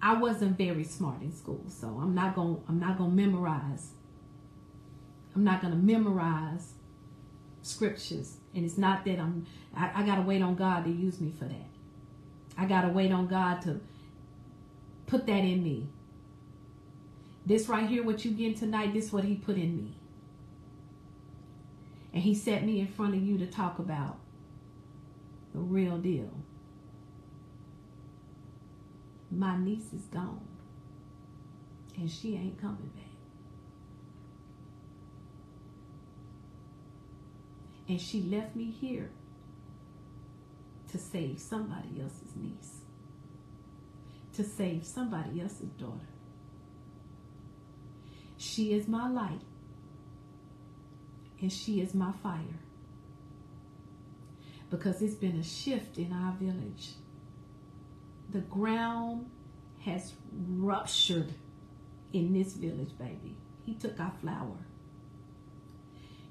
I 0.00 0.14
wasn't 0.14 0.56
very 0.56 0.84
smart 0.84 1.20
in 1.20 1.36
school, 1.36 1.66
so 1.68 1.88
I'm 2.00 2.14
not 2.14 2.34
going 2.34 2.56
to 2.56 2.62
I'm 2.68 2.80
not 2.80 2.96
going 2.96 3.10
to 3.10 3.16
memorize. 3.16 3.90
I'm 5.38 5.44
not 5.44 5.60
going 5.60 5.72
to 5.72 5.78
memorize 5.78 6.72
scriptures. 7.62 8.38
And 8.56 8.64
it's 8.64 8.76
not 8.76 9.04
that 9.04 9.20
I'm 9.20 9.46
I, 9.72 9.92
I 9.94 10.02
got 10.02 10.16
to 10.16 10.22
wait 10.22 10.42
on 10.42 10.56
God 10.56 10.84
to 10.84 10.90
use 10.90 11.20
me 11.20 11.32
for 11.38 11.44
that. 11.44 11.68
I 12.56 12.66
got 12.66 12.82
to 12.82 12.88
wait 12.88 13.12
on 13.12 13.28
God 13.28 13.62
to 13.62 13.80
put 15.06 15.28
that 15.28 15.38
in 15.38 15.62
me. 15.62 15.86
This 17.46 17.68
right 17.68 17.88
here 17.88 18.02
what 18.02 18.24
you 18.24 18.32
getting 18.32 18.58
tonight, 18.58 18.92
this 18.92 19.12
what 19.12 19.22
he 19.22 19.36
put 19.36 19.54
in 19.54 19.76
me. 19.76 19.94
And 22.12 22.20
he 22.20 22.34
set 22.34 22.64
me 22.64 22.80
in 22.80 22.88
front 22.88 23.14
of 23.14 23.22
you 23.22 23.38
to 23.38 23.46
talk 23.46 23.78
about 23.78 24.18
the 25.54 25.60
real 25.60 25.98
deal 25.98 26.30
my 29.30 29.56
niece 29.58 29.92
is 29.92 30.06
gone 30.06 30.40
and 31.96 32.10
she 32.10 32.34
ain't 32.34 32.60
coming 32.60 32.90
back. 32.96 33.07
And 37.88 38.00
she 38.00 38.22
left 38.22 38.54
me 38.56 38.70
here 38.70 39.10
to 40.90 40.98
save 40.98 41.40
somebody 41.40 42.00
else's 42.02 42.36
niece, 42.36 42.78
to 44.34 44.44
save 44.44 44.86
somebody 44.86 45.40
else's 45.40 45.70
daughter. 45.70 46.08
She 48.36 48.72
is 48.72 48.88
my 48.88 49.08
light 49.08 49.40
and 51.40 51.52
she 51.52 51.80
is 51.80 51.94
my 51.94 52.12
fire 52.22 52.60
because 54.70 55.02
it's 55.02 55.14
been 55.14 55.36
a 55.38 55.44
shift 55.44 55.98
in 55.98 56.12
our 56.12 56.32
village 56.34 56.94
The 58.30 58.40
ground 58.40 59.30
has 59.84 60.12
ruptured 60.32 61.32
in 62.12 62.32
this 62.32 62.54
village, 62.54 62.96
baby. 62.98 63.36
He 63.64 63.74
took 63.74 63.98
our 64.00 64.12
flower. 64.20 64.58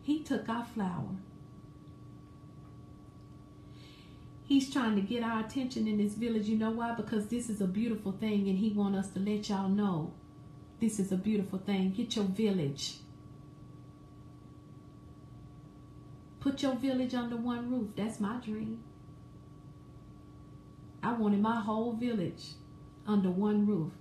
He 0.01 0.23
took 0.23 0.47
our 0.49 0.65
flower. 0.65 1.17
He's 4.47 4.71
trying 4.71 4.95
to 4.95 5.01
get 5.01 5.23
our 5.23 5.41
attention 5.41 5.87
in 5.87 5.97
this 5.97 6.13
village. 6.13 6.47
You 6.47 6.57
know 6.57 6.71
why? 6.71 6.93
Because 6.95 7.27
this 7.27 7.49
is 7.49 7.59
a 7.59 7.67
beautiful 7.67 8.13
thing 8.13 8.47
and 8.47 8.57
he 8.57 8.69
want 8.69 8.95
us 8.95 9.09
to 9.09 9.19
let 9.19 9.49
y'all 9.49 9.67
know 9.67 10.13
this 10.79 10.99
is 10.99 11.11
a 11.11 11.17
beautiful 11.17 11.59
thing. 11.59 11.91
Get 11.91 12.15
your 12.15 12.23
village. 12.25 12.99
Put 16.39 16.61
your 16.61 16.75
village 16.75 17.13
under 17.13 17.35
one 17.35 17.69
roof. 17.69 17.89
That's 17.97 18.21
my 18.21 18.37
dream. 18.37 18.83
I 21.03 21.11
wanted 21.11 21.41
my 21.41 21.59
whole 21.59 21.93
village 21.93 22.53
under 23.05 23.29
one 23.29 23.65
roof. 23.65 23.91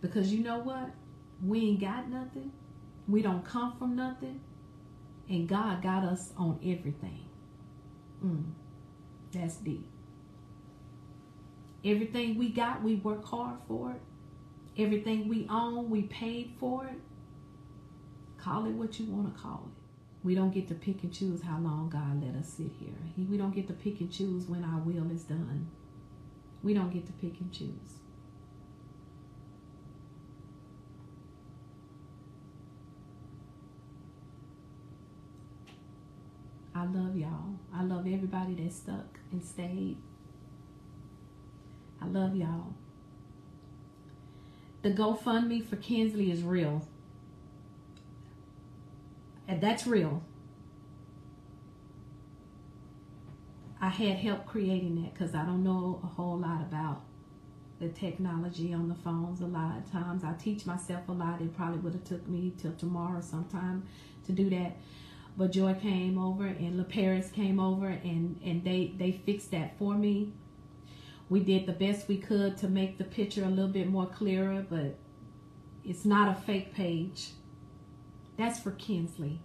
Because 0.00 0.32
you 0.32 0.44
know 0.44 0.58
what? 0.58 0.90
We 1.42 1.70
ain't 1.70 1.80
got 1.80 2.08
nothing. 2.08 2.52
We 3.08 3.20
don't 3.20 3.44
come 3.44 3.76
from 3.78 3.96
nothing. 3.96 4.40
And 5.28 5.48
God 5.48 5.82
got 5.82 6.04
us 6.04 6.32
on 6.36 6.60
everything. 6.62 7.24
Mm, 8.24 8.44
that's 9.32 9.56
deep. 9.56 9.88
Everything 11.84 12.38
we 12.38 12.50
got, 12.50 12.82
we 12.82 12.96
work 12.96 13.24
hard 13.24 13.56
for 13.66 13.92
it. 13.92 14.00
Everything 14.80 15.28
we 15.28 15.46
own, 15.50 15.90
we 15.90 16.02
paid 16.02 16.54
for 16.60 16.86
it. 16.86 17.00
Call 18.38 18.66
it 18.66 18.72
what 18.72 18.98
you 18.98 19.06
want 19.06 19.34
to 19.34 19.40
call 19.40 19.68
it. 19.68 19.82
We 20.24 20.34
don't 20.34 20.54
get 20.54 20.68
to 20.68 20.74
pick 20.74 21.02
and 21.02 21.12
choose 21.12 21.42
how 21.42 21.58
long 21.58 21.88
God 21.90 22.22
let 22.24 22.40
us 22.40 22.48
sit 22.48 22.70
here. 22.78 22.94
We 23.28 23.36
don't 23.36 23.54
get 23.54 23.66
to 23.66 23.72
pick 23.72 24.00
and 24.00 24.12
choose 24.12 24.46
when 24.46 24.62
our 24.64 24.78
will 24.78 25.10
is 25.10 25.24
done. 25.24 25.68
We 26.62 26.74
don't 26.74 26.92
get 26.92 27.06
to 27.06 27.12
pick 27.12 27.40
and 27.40 27.52
choose. 27.52 28.01
I 36.82 36.86
love 36.86 37.16
y'all. 37.16 37.60
I 37.72 37.84
love 37.84 38.08
everybody 38.08 38.56
that 38.56 38.72
stuck 38.72 39.20
and 39.30 39.44
stayed. 39.44 39.98
I 42.00 42.06
love 42.06 42.34
y'all. 42.34 42.74
The 44.82 44.90
GoFundMe 44.90 45.64
for 45.64 45.76
Kinsley 45.76 46.32
is 46.32 46.42
real. 46.42 46.84
And 49.46 49.60
that's 49.60 49.86
real. 49.86 50.24
I 53.80 53.88
had 53.88 54.16
help 54.16 54.46
creating 54.46 55.02
that 55.02 55.14
because 55.14 55.36
I 55.36 55.44
don't 55.44 55.62
know 55.62 56.00
a 56.02 56.06
whole 56.08 56.38
lot 56.38 56.62
about 56.62 57.02
the 57.78 57.90
technology 57.90 58.74
on 58.74 58.88
the 58.88 58.96
phones 58.96 59.40
a 59.40 59.46
lot 59.46 59.78
of 59.78 59.92
times. 59.92 60.24
I 60.24 60.32
teach 60.32 60.66
myself 60.66 61.08
a 61.08 61.12
lot. 61.12 61.40
It 61.40 61.56
probably 61.56 61.78
would 61.78 61.92
have 61.92 62.04
took 62.04 62.26
me 62.26 62.52
till 62.58 62.72
tomorrow 62.72 63.20
sometime 63.20 63.86
to 64.26 64.32
do 64.32 64.50
that. 64.50 64.76
But 65.36 65.52
Joy 65.52 65.74
came 65.74 66.18
over 66.18 66.46
and 66.46 66.76
La 66.76 66.84
Paris 66.84 67.30
came 67.30 67.58
over 67.58 67.88
and, 67.88 68.38
and 68.44 68.64
they, 68.64 68.94
they 68.98 69.12
fixed 69.12 69.50
that 69.52 69.78
for 69.78 69.94
me. 69.94 70.32
We 71.28 71.40
did 71.40 71.66
the 71.66 71.72
best 71.72 72.08
we 72.08 72.18
could 72.18 72.58
to 72.58 72.68
make 72.68 72.98
the 72.98 73.04
picture 73.04 73.44
a 73.44 73.48
little 73.48 73.70
bit 73.70 73.88
more 73.88 74.06
clearer, 74.06 74.66
but 74.68 74.98
it's 75.84 76.04
not 76.04 76.28
a 76.28 76.40
fake 76.40 76.74
page. 76.74 77.30
That's 78.36 78.60
for 78.60 78.72
Kinsley. 78.72 79.40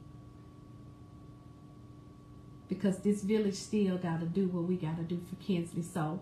Because 2.67 2.99
this 2.99 3.23
village 3.23 3.55
still 3.55 3.97
got 3.97 4.19
to 4.19 4.25
do 4.25 4.47
what 4.49 4.65
we 4.65 4.75
got 4.75 4.97
to 4.97 5.03
do 5.03 5.21
for 5.29 5.35
Kinsley. 5.37 5.81
So 5.81 6.19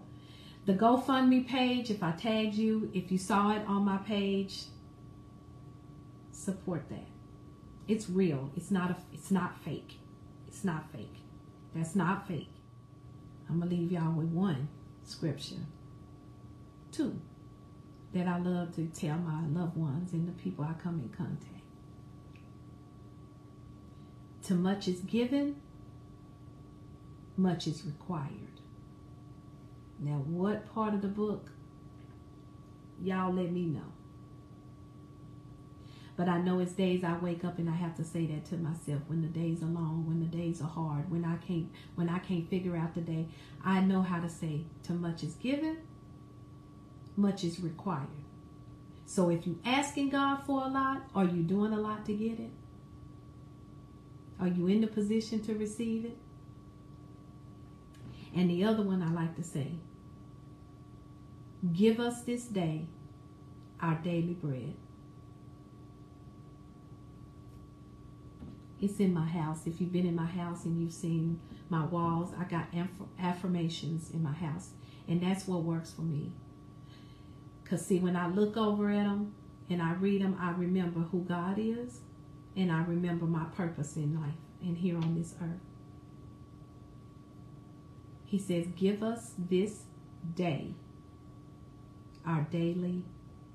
the 0.65 0.73
GoFundMe 0.73 1.47
page, 1.47 1.89
if 1.89 2.03
I 2.03 2.11
tagged 2.11 2.53
you, 2.53 2.91
if 2.93 3.11
you 3.11 3.17
saw 3.17 3.51
it 3.55 3.63
on 3.67 3.83
my 3.83 3.97
page, 3.97 4.65
support 6.31 6.87
that. 6.89 7.14
It's 7.87 8.09
real. 8.09 8.51
It's 8.55 8.71
not 8.71 8.91
a. 8.91 8.97
It's 9.13 9.31
not 9.31 9.63
fake. 9.63 9.99
It's 10.47 10.63
not 10.63 10.91
fake. 10.91 11.17
That's 11.73 11.95
not 11.95 12.27
fake. 12.27 12.49
I'm 13.49 13.59
gonna 13.59 13.71
leave 13.71 13.91
y'all 13.91 14.13
with 14.13 14.27
one 14.27 14.69
scripture. 15.03 15.55
Two, 16.91 17.19
that 18.13 18.27
I 18.27 18.39
love 18.39 18.73
to 18.75 18.87
tell 18.87 19.17
my 19.17 19.45
loved 19.47 19.77
ones 19.77 20.13
and 20.13 20.27
the 20.27 20.31
people 20.31 20.65
I 20.65 20.73
come 20.81 20.99
in 20.99 21.09
contact. 21.09 21.51
To 24.43 24.53
much 24.53 24.87
is 24.87 25.01
given, 25.01 25.57
much 27.35 27.67
is 27.67 27.83
required. 27.85 28.61
Now, 29.99 30.23
what 30.25 30.73
part 30.73 30.93
of 30.93 31.01
the 31.01 31.07
book? 31.07 31.51
Y'all 33.01 33.33
let 33.33 33.51
me 33.51 33.65
know. 33.65 33.94
But 36.17 36.29
I 36.29 36.37
know 36.37 36.59
it's 36.59 36.71
days 36.71 37.03
I 37.03 37.17
wake 37.17 37.43
up 37.43 37.59
and 37.59 37.69
I 37.69 37.75
have 37.75 37.95
to 37.97 38.03
say 38.03 38.25
that 38.27 38.45
to 38.45 38.57
myself 38.57 39.01
when 39.07 39.21
the 39.21 39.27
days 39.27 39.61
are 39.61 39.65
long, 39.67 40.05
when 40.07 40.19
the 40.21 40.25
days 40.25 40.61
are 40.61 40.69
hard, 40.69 41.11
when 41.11 41.25
I 41.25 41.35
can't 41.37 41.69
when 41.95 42.09
I 42.09 42.19
can't 42.19 42.49
figure 42.49 42.77
out 42.77 42.95
the 42.95 43.01
day. 43.01 43.27
I 43.63 43.81
know 43.81 44.01
how 44.01 44.21
to 44.21 44.29
say 44.29 44.61
too 44.83 44.93
much 44.93 45.23
is 45.23 45.33
given, 45.33 45.79
much 47.17 47.43
is 47.43 47.59
required. 47.59 48.07
So 49.05 49.29
if 49.29 49.45
you 49.45 49.59
asking 49.65 50.09
God 50.09 50.43
for 50.45 50.63
a 50.63 50.67
lot, 50.67 51.03
are 51.13 51.25
you 51.25 51.43
doing 51.43 51.73
a 51.73 51.79
lot 51.79 52.05
to 52.05 52.13
get 52.13 52.39
it? 52.39 52.51
Are 54.39 54.47
you 54.47 54.67
in 54.67 54.81
the 54.81 54.87
position 54.87 55.41
to 55.43 55.53
receive 55.53 56.05
it? 56.05 56.17
And 58.35 58.49
the 58.49 58.65
other 58.65 58.83
one 58.83 59.01
I 59.01 59.11
like 59.11 59.35
to 59.35 59.43
say, 59.43 59.71
give 61.73 61.99
us 61.99 62.23
this 62.23 62.45
day 62.45 62.87
our 63.79 63.95
daily 63.95 64.33
bread. 64.33 64.75
It's 68.85 68.99
in 68.99 69.15
my 69.15 69.25
house. 69.25 69.65
If 69.65 69.81
you've 69.81 69.91
been 69.91 70.05
in 70.05 70.15
my 70.15 70.27
house 70.27 70.65
and 70.65 70.79
you've 70.79 70.93
seen 70.93 71.39
my 71.69 71.83
walls, 71.85 72.31
I 72.39 72.43
got 72.43 72.67
affirmations 73.19 74.11
in 74.11 74.21
my 74.21 74.31
house. 74.31 74.69
And 75.07 75.19
that's 75.19 75.47
what 75.47 75.63
works 75.63 75.91
for 75.91 76.03
me. 76.03 76.33
Because, 77.63 77.83
see, 77.83 77.97
when 77.97 78.15
I 78.15 78.27
look 78.27 78.57
over 78.57 78.91
at 78.91 79.05
them 79.05 79.33
and 79.71 79.81
I 79.81 79.93
read 79.93 80.21
them, 80.21 80.37
I 80.39 80.51
remember 80.51 80.99
who 80.99 81.23
God 81.23 81.57
is 81.57 82.01
and 82.55 82.71
I 82.71 82.83
remember 82.83 83.25
my 83.25 83.45
purpose 83.55 83.95
in 83.95 84.21
life 84.21 84.35
and 84.61 84.77
here 84.77 84.97
on 84.97 85.15
this 85.15 85.33
earth. 85.41 85.65
He 88.23 88.37
says, 88.37 88.67
Give 88.75 89.01
us 89.01 89.31
this 89.39 89.85
day 90.35 90.75
our 92.23 92.45
daily 92.51 93.03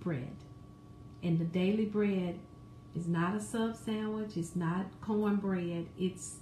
bread. 0.00 0.36
And 1.22 1.38
the 1.38 1.44
daily 1.44 1.84
bread 1.84 2.40
it's 2.94 3.06
not 3.06 3.36
a 3.36 3.40
sub 3.40 3.76
sandwich. 3.76 4.36
It's 4.36 4.56
not 4.56 4.86
cornbread. 5.00 5.86
It's 5.98 6.38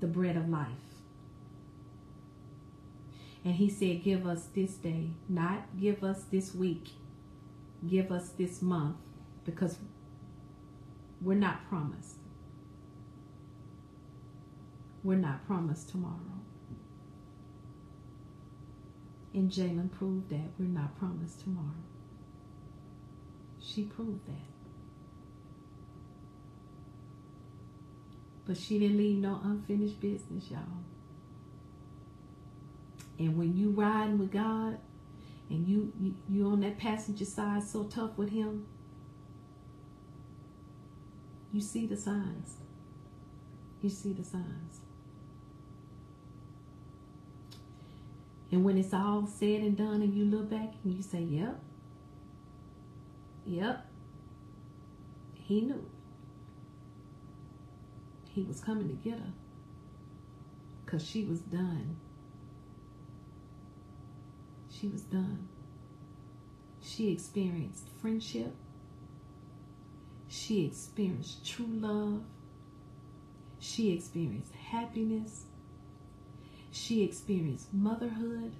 the 0.00 0.06
bread 0.06 0.36
of 0.36 0.48
life. 0.48 0.66
And 3.44 3.54
he 3.54 3.70
said, 3.70 4.02
Give 4.02 4.26
us 4.26 4.48
this 4.54 4.74
day, 4.74 5.10
not 5.28 5.78
give 5.78 6.02
us 6.02 6.24
this 6.30 6.54
week, 6.54 6.88
give 7.88 8.10
us 8.10 8.30
this 8.30 8.60
month, 8.60 8.96
because 9.44 9.78
we're 11.22 11.34
not 11.34 11.68
promised. 11.68 12.16
We're 15.04 15.16
not 15.16 15.46
promised 15.46 15.88
tomorrow. 15.88 16.14
And 19.32 19.50
Jaylan 19.50 19.92
proved 19.92 20.30
that 20.30 20.50
we're 20.58 20.66
not 20.66 20.98
promised 20.98 21.40
tomorrow. 21.42 21.84
She 23.60 23.84
proved 23.84 24.26
that. 24.26 24.57
But 28.48 28.56
she 28.56 28.78
didn't 28.78 28.96
leave 28.96 29.18
no 29.18 29.38
unfinished 29.44 30.00
business, 30.00 30.50
y'all. 30.50 30.62
And 33.18 33.36
when 33.36 33.54
you 33.54 33.70
riding 33.72 34.18
with 34.18 34.32
God 34.32 34.78
and 35.50 35.68
you, 35.68 35.92
you 36.00 36.14
you 36.30 36.46
on 36.46 36.60
that 36.60 36.78
passenger 36.78 37.26
side 37.26 37.62
so 37.62 37.84
tough 37.84 38.16
with 38.16 38.30
him, 38.30 38.66
you 41.52 41.60
see 41.60 41.86
the 41.86 41.96
signs. 41.96 42.56
You 43.82 43.90
see 43.90 44.14
the 44.14 44.24
signs. 44.24 44.80
And 48.50 48.64
when 48.64 48.78
it's 48.78 48.94
all 48.94 49.26
said 49.26 49.60
and 49.60 49.76
done 49.76 50.00
and 50.00 50.14
you 50.14 50.24
look 50.24 50.48
back 50.48 50.72
and 50.84 50.94
you 50.94 51.02
say, 51.02 51.20
Yep. 51.20 51.60
Yep. 53.44 53.86
He 55.34 55.60
knew 55.60 55.84
he 58.28 58.42
was 58.42 58.60
coming 58.60 58.88
to 58.88 58.94
get 58.94 59.18
her 59.18 59.32
because 60.84 61.04
she 61.04 61.24
was 61.24 61.40
done. 61.40 61.96
She 64.70 64.88
was 64.88 65.02
done. 65.02 65.48
She 66.80 67.12
experienced 67.12 67.88
friendship. 68.00 68.54
She 70.28 70.64
experienced 70.64 71.44
true 71.46 71.66
love. 71.68 72.22
She 73.58 73.92
experienced 73.92 74.54
happiness. 74.54 75.44
She 76.70 77.02
experienced 77.02 77.74
motherhood. 77.74 78.52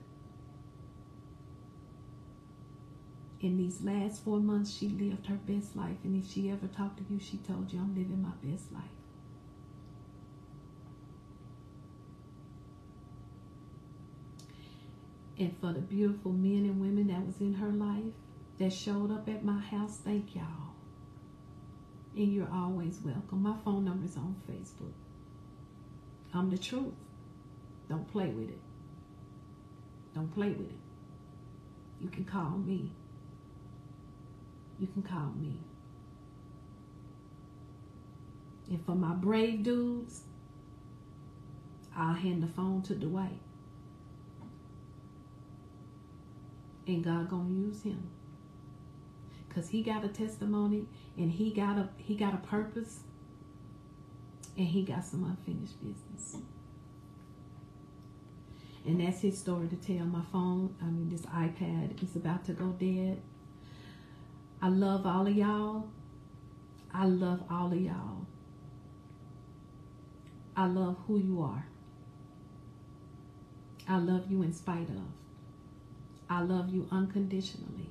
in 3.40 3.56
these 3.56 3.80
last 3.82 4.24
four 4.24 4.40
months, 4.40 4.72
she 4.72 4.88
lived 4.88 5.26
her 5.26 5.38
best 5.46 5.76
life. 5.76 5.96
And 6.04 6.22
if 6.22 6.30
she 6.30 6.50
ever 6.50 6.66
talked 6.66 6.98
to 6.98 7.04
you, 7.12 7.20
she 7.20 7.38
told 7.38 7.72
you, 7.72 7.78
I'm 7.78 7.94
living 7.94 8.22
my 8.22 8.32
best 8.42 8.72
life. 8.72 8.82
And 15.38 15.56
for 15.60 15.72
the 15.72 15.80
beautiful 15.80 16.32
men 16.32 16.64
and 16.64 16.80
women 16.80 17.08
that 17.08 17.24
was 17.24 17.40
in 17.40 17.54
her 17.54 17.68
life 17.68 18.12
that 18.58 18.72
showed 18.72 19.12
up 19.12 19.28
at 19.28 19.44
my 19.44 19.60
house, 19.60 19.98
thank 20.04 20.34
y'all. 20.34 20.74
And 22.16 22.32
you're 22.32 22.50
always 22.52 22.98
welcome. 23.04 23.42
My 23.42 23.54
phone 23.64 23.84
number 23.84 24.04
is 24.04 24.16
on 24.16 24.34
Facebook. 24.50 24.92
I'm 26.34 26.50
the 26.50 26.58
truth. 26.58 26.94
Don't 27.88 28.10
play 28.10 28.26
with 28.26 28.48
it. 28.48 28.60
Don't 30.14 30.32
play 30.34 30.50
with 30.50 30.68
it. 30.68 30.78
You 32.00 32.08
can 32.08 32.24
call 32.24 32.58
me. 32.58 32.92
You 34.78 34.88
can 34.88 35.02
call 35.02 35.32
me. 35.40 35.60
And 38.68 38.84
for 38.84 38.94
my 38.94 39.14
brave 39.14 39.62
dudes, 39.62 40.22
I'll 41.96 42.14
hand 42.14 42.42
the 42.42 42.48
phone 42.48 42.82
to 42.82 42.94
Dwight. 42.94 43.40
And 46.88 47.04
God 47.04 47.28
gonna 47.28 47.50
use 47.50 47.82
him. 47.82 48.02
Cause 49.54 49.68
he 49.68 49.82
got 49.82 50.04
a 50.04 50.08
testimony 50.08 50.86
and 51.18 51.30
he 51.30 51.52
got 51.52 51.76
a 51.76 51.90
he 51.98 52.16
got 52.16 52.32
a 52.32 52.38
purpose 52.38 53.00
and 54.56 54.66
he 54.66 54.82
got 54.82 55.04
some 55.04 55.24
unfinished 55.24 55.78
business. 55.80 56.42
And 58.86 59.00
that's 59.02 59.20
his 59.20 59.38
story 59.38 59.68
to 59.68 59.76
tell. 59.76 60.06
My 60.06 60.22
phone, 60.32 60.74
I 60.80 60.86
mean 60.86 61.10
this 61.10 61.26
iPad 61.26 62.02
is 62.02 62.16
about 62.16 62.46
to 62.46 62.54
go 62.54 62.68
dead. 62.78 63.20
I 64.62 64.68
love 64.70 65.06
all 65.06 65.26
of 65.26 65.36
y'all. 65.36 65.90
I 66.94 67.04
love 67.04 67.42
all 67.50 67.70
of 67.70 67.78
y'all. 67.78 68.26
I 70.56 70.66
love 70.66 70.96
who 71.06 71.18
you 71.18 71.42
are. 71.42 71.66
I 73.86 73.98
love 73.98 74.30
you 74.30 74.42
in 74.42 74.54
spite 74.54 74.88
of. 74.88 75.27
I 76.30 76.42
love 76.42 76.68
you 76.68 76.86
unconditionally. 76.90 77.90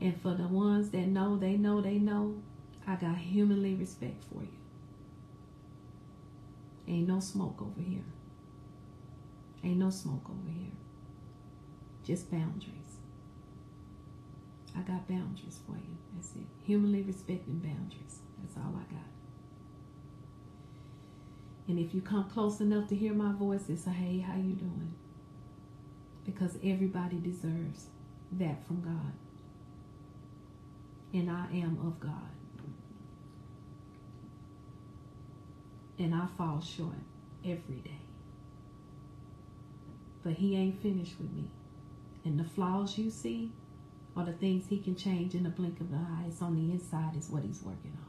And 0.00 0.20
for 0.20 0.34
the 0.34 0.48
ones 0.48 0.90
that 0.90 1.06
know, 1.06 1.36
they 1.36 1.56
know, 1.56 1.80
they 1.80 1.98
know, 1.98 2.42
I 2.86 2.96
got 2.96 3.16
humanly 3.16 3.74
respect 3.74 4.24
for 4.24 4.42
you. 4.42 4.48
Ain't 6.86 7.08
no 7.08 7.20
smoke 7.20 7.62
over 7.62 7.80
here. 7.80 8.04
Ain't 9.62 9.78
no 9.78 9.90
smoke 9.90 10.28
over 10.28 10.50
here. 10.50 10.72
Just 12.04 12.30
boundaries. 12.30 12.98
I 14.76 14.80
got 14.80 15.08
boundaries 15.08 15.60
for 15.66 15.76
you. 15.76 15.96
That's 16.14 16.34
it. 16.34 16.46
Humanly 16.64 17.02
respecting 17.02 17.60
boundaries. 17.60 18.18
That's 18.38 18.56
all 18.56 18.74
I 18.74 18.92
got. 18.92 19.04
And 21.68 21.78
if 21.78 21.94
you 21.94 22.02
come 22.02 22.28
close 22.28 22.60
enough 22.60 22.88
to 22.88 22.96
hear 22.96 23.14
my 23.14 23.32
voice, 23.32 23.64
it's 23.68 23.86
a 23.86 23.90
hey, 23.90 24.18
how 24.18 24.36
you 24.36 24.52
doing? 24.52 24.94
Because 26.24 26.56
everybody 26.64 27.18
deserves 27.18 27.86
that 28.32 28.66
from 28.66 28.80
God. 28.80 29.12
And 31.12 31.30
I 31.30 31.46
am 31.52 31.78
of 31.86 32.00
God. 32.00 32.10
And 35.98 36.14
I 36.14 36.26
fall 36.36 36.60
short 36.60 36.96
every 37.44 37.76
day. 37.76 38.00
But 40.24 40.32
he 40.34 40.56
ain't 40.56 40.82
finished 40.82 41.14
with 41.20 41.32
me. 41.32 41.50
And 42.24 42.40
the 42.40 42.44
flaws 42.44 42.98
you 42.98 43.10
see 43.10 43.52
are 44.16 44.24
the 44.24 44.32
things 44.32 44.66
he 44.68 44.78
can 44.78 44.96
change 44.96 45.34
in 45.34 45.42
the 45.42 45.50
blink 45.50 45.80
of 45.80 45.90
the 45.90 45.96
eye. 45.96 46.24
It's 46.26 46.40
on 46.40 46.56
the 46.56 46.72
inside 46.72 47.16
is 47.16 47.28
what 47.28 47.42
he's 47.42 47.62
working 47.62 47.92
on. 47.96 48.03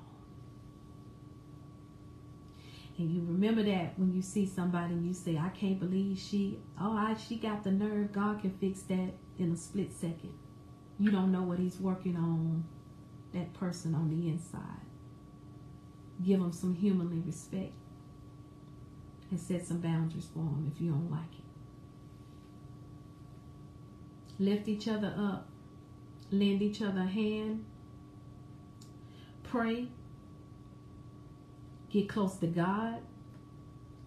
And 2.97 3.11
you 3.11 3.25
remember 3.27 3.61
that 3.63 3.99
when 3.99 4.13
you 4.13 4.21
see 4.21 4.45
somebody 4.45 4.93
and 4.93 5.05
you 5.05 5.13
say, 5.13 5.37
I 5.37 5.49
can't 5.49 5.79
believe 5.79 6.17
she, 6.17 6.59
oh, 6.79 6.95
I, 6.95 7.15
she 7.15 7.35
got 7.35 7.63
the 7.63 7.71
nerve. 7.71 8.13
God 8.13 8.41
can 8.41 8.51
fix 8.51 8.81
that 8.83 9.11
in 9.37 9.51
a 9.51 9.57
split 9.57 9.91
second. 9.91 10.33
You 10.97 11.11
don't 11.11 11.31
know 11.31 11.41
what 11.41 11.59
he's 11.59 11.77
working 11.77 12.15
on 12.15 12.63
that 13.33 13.53
person 13.53 13.93
on 13.93 14.09
the 14.09 14.29
inside. 14.29 14.61
Give 16.23 16.39
them 16.39 16.53
some 16.53 16.73
humanly 16.73 17.19
respect 17.19 17.73
and 19.29 19.39
set 19.39 19.67
some 19.67 19.79
boundaries 19.79 20.29
for 20.33 20.39
them 20.39 20.71
if 20.73 20.81
you 20.81 20.91
don't 20.91 21.11
like 21.11 21.33
it. 21.37 21.45
Lift 24.39 24.69
each 24.69 24.87
other 24.87 25.13
up. 25.17 25.49
Lend 26.31 26.61
each 26.61 26.81
other 26.81 27.01
a 27.01 27.05
hand. 27.05 27.65
Pray. 29.43 29.89
Get 31.95 32.09
close 32.09 32.35
to 32.39 32.47
God. 32.47 32.97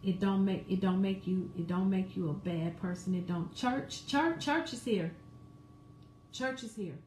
It 0.03 0.21
don't 0.21 0.45
make 0.45 0.67
it 0.69 0.79
don't 0.79 1.01
make 1.01 1.27
you 1.27 1.51
it 1.57 1.67
don't 1.67 1.89
make 1.89 2.19
you 2.19 2.29
a 2.29 2.35
bad 2.35 2.79
person. 2.79 3.15
It 3.15 3.27
don't 3.27 3.55
church 3.55 4.07
church 4.07 4.45
church 4.45 4.75
is 4.75 4.85
here. 4.85 5.11
Church 6.31 6.65
is 6.65 6.77
here. 6.77 6.99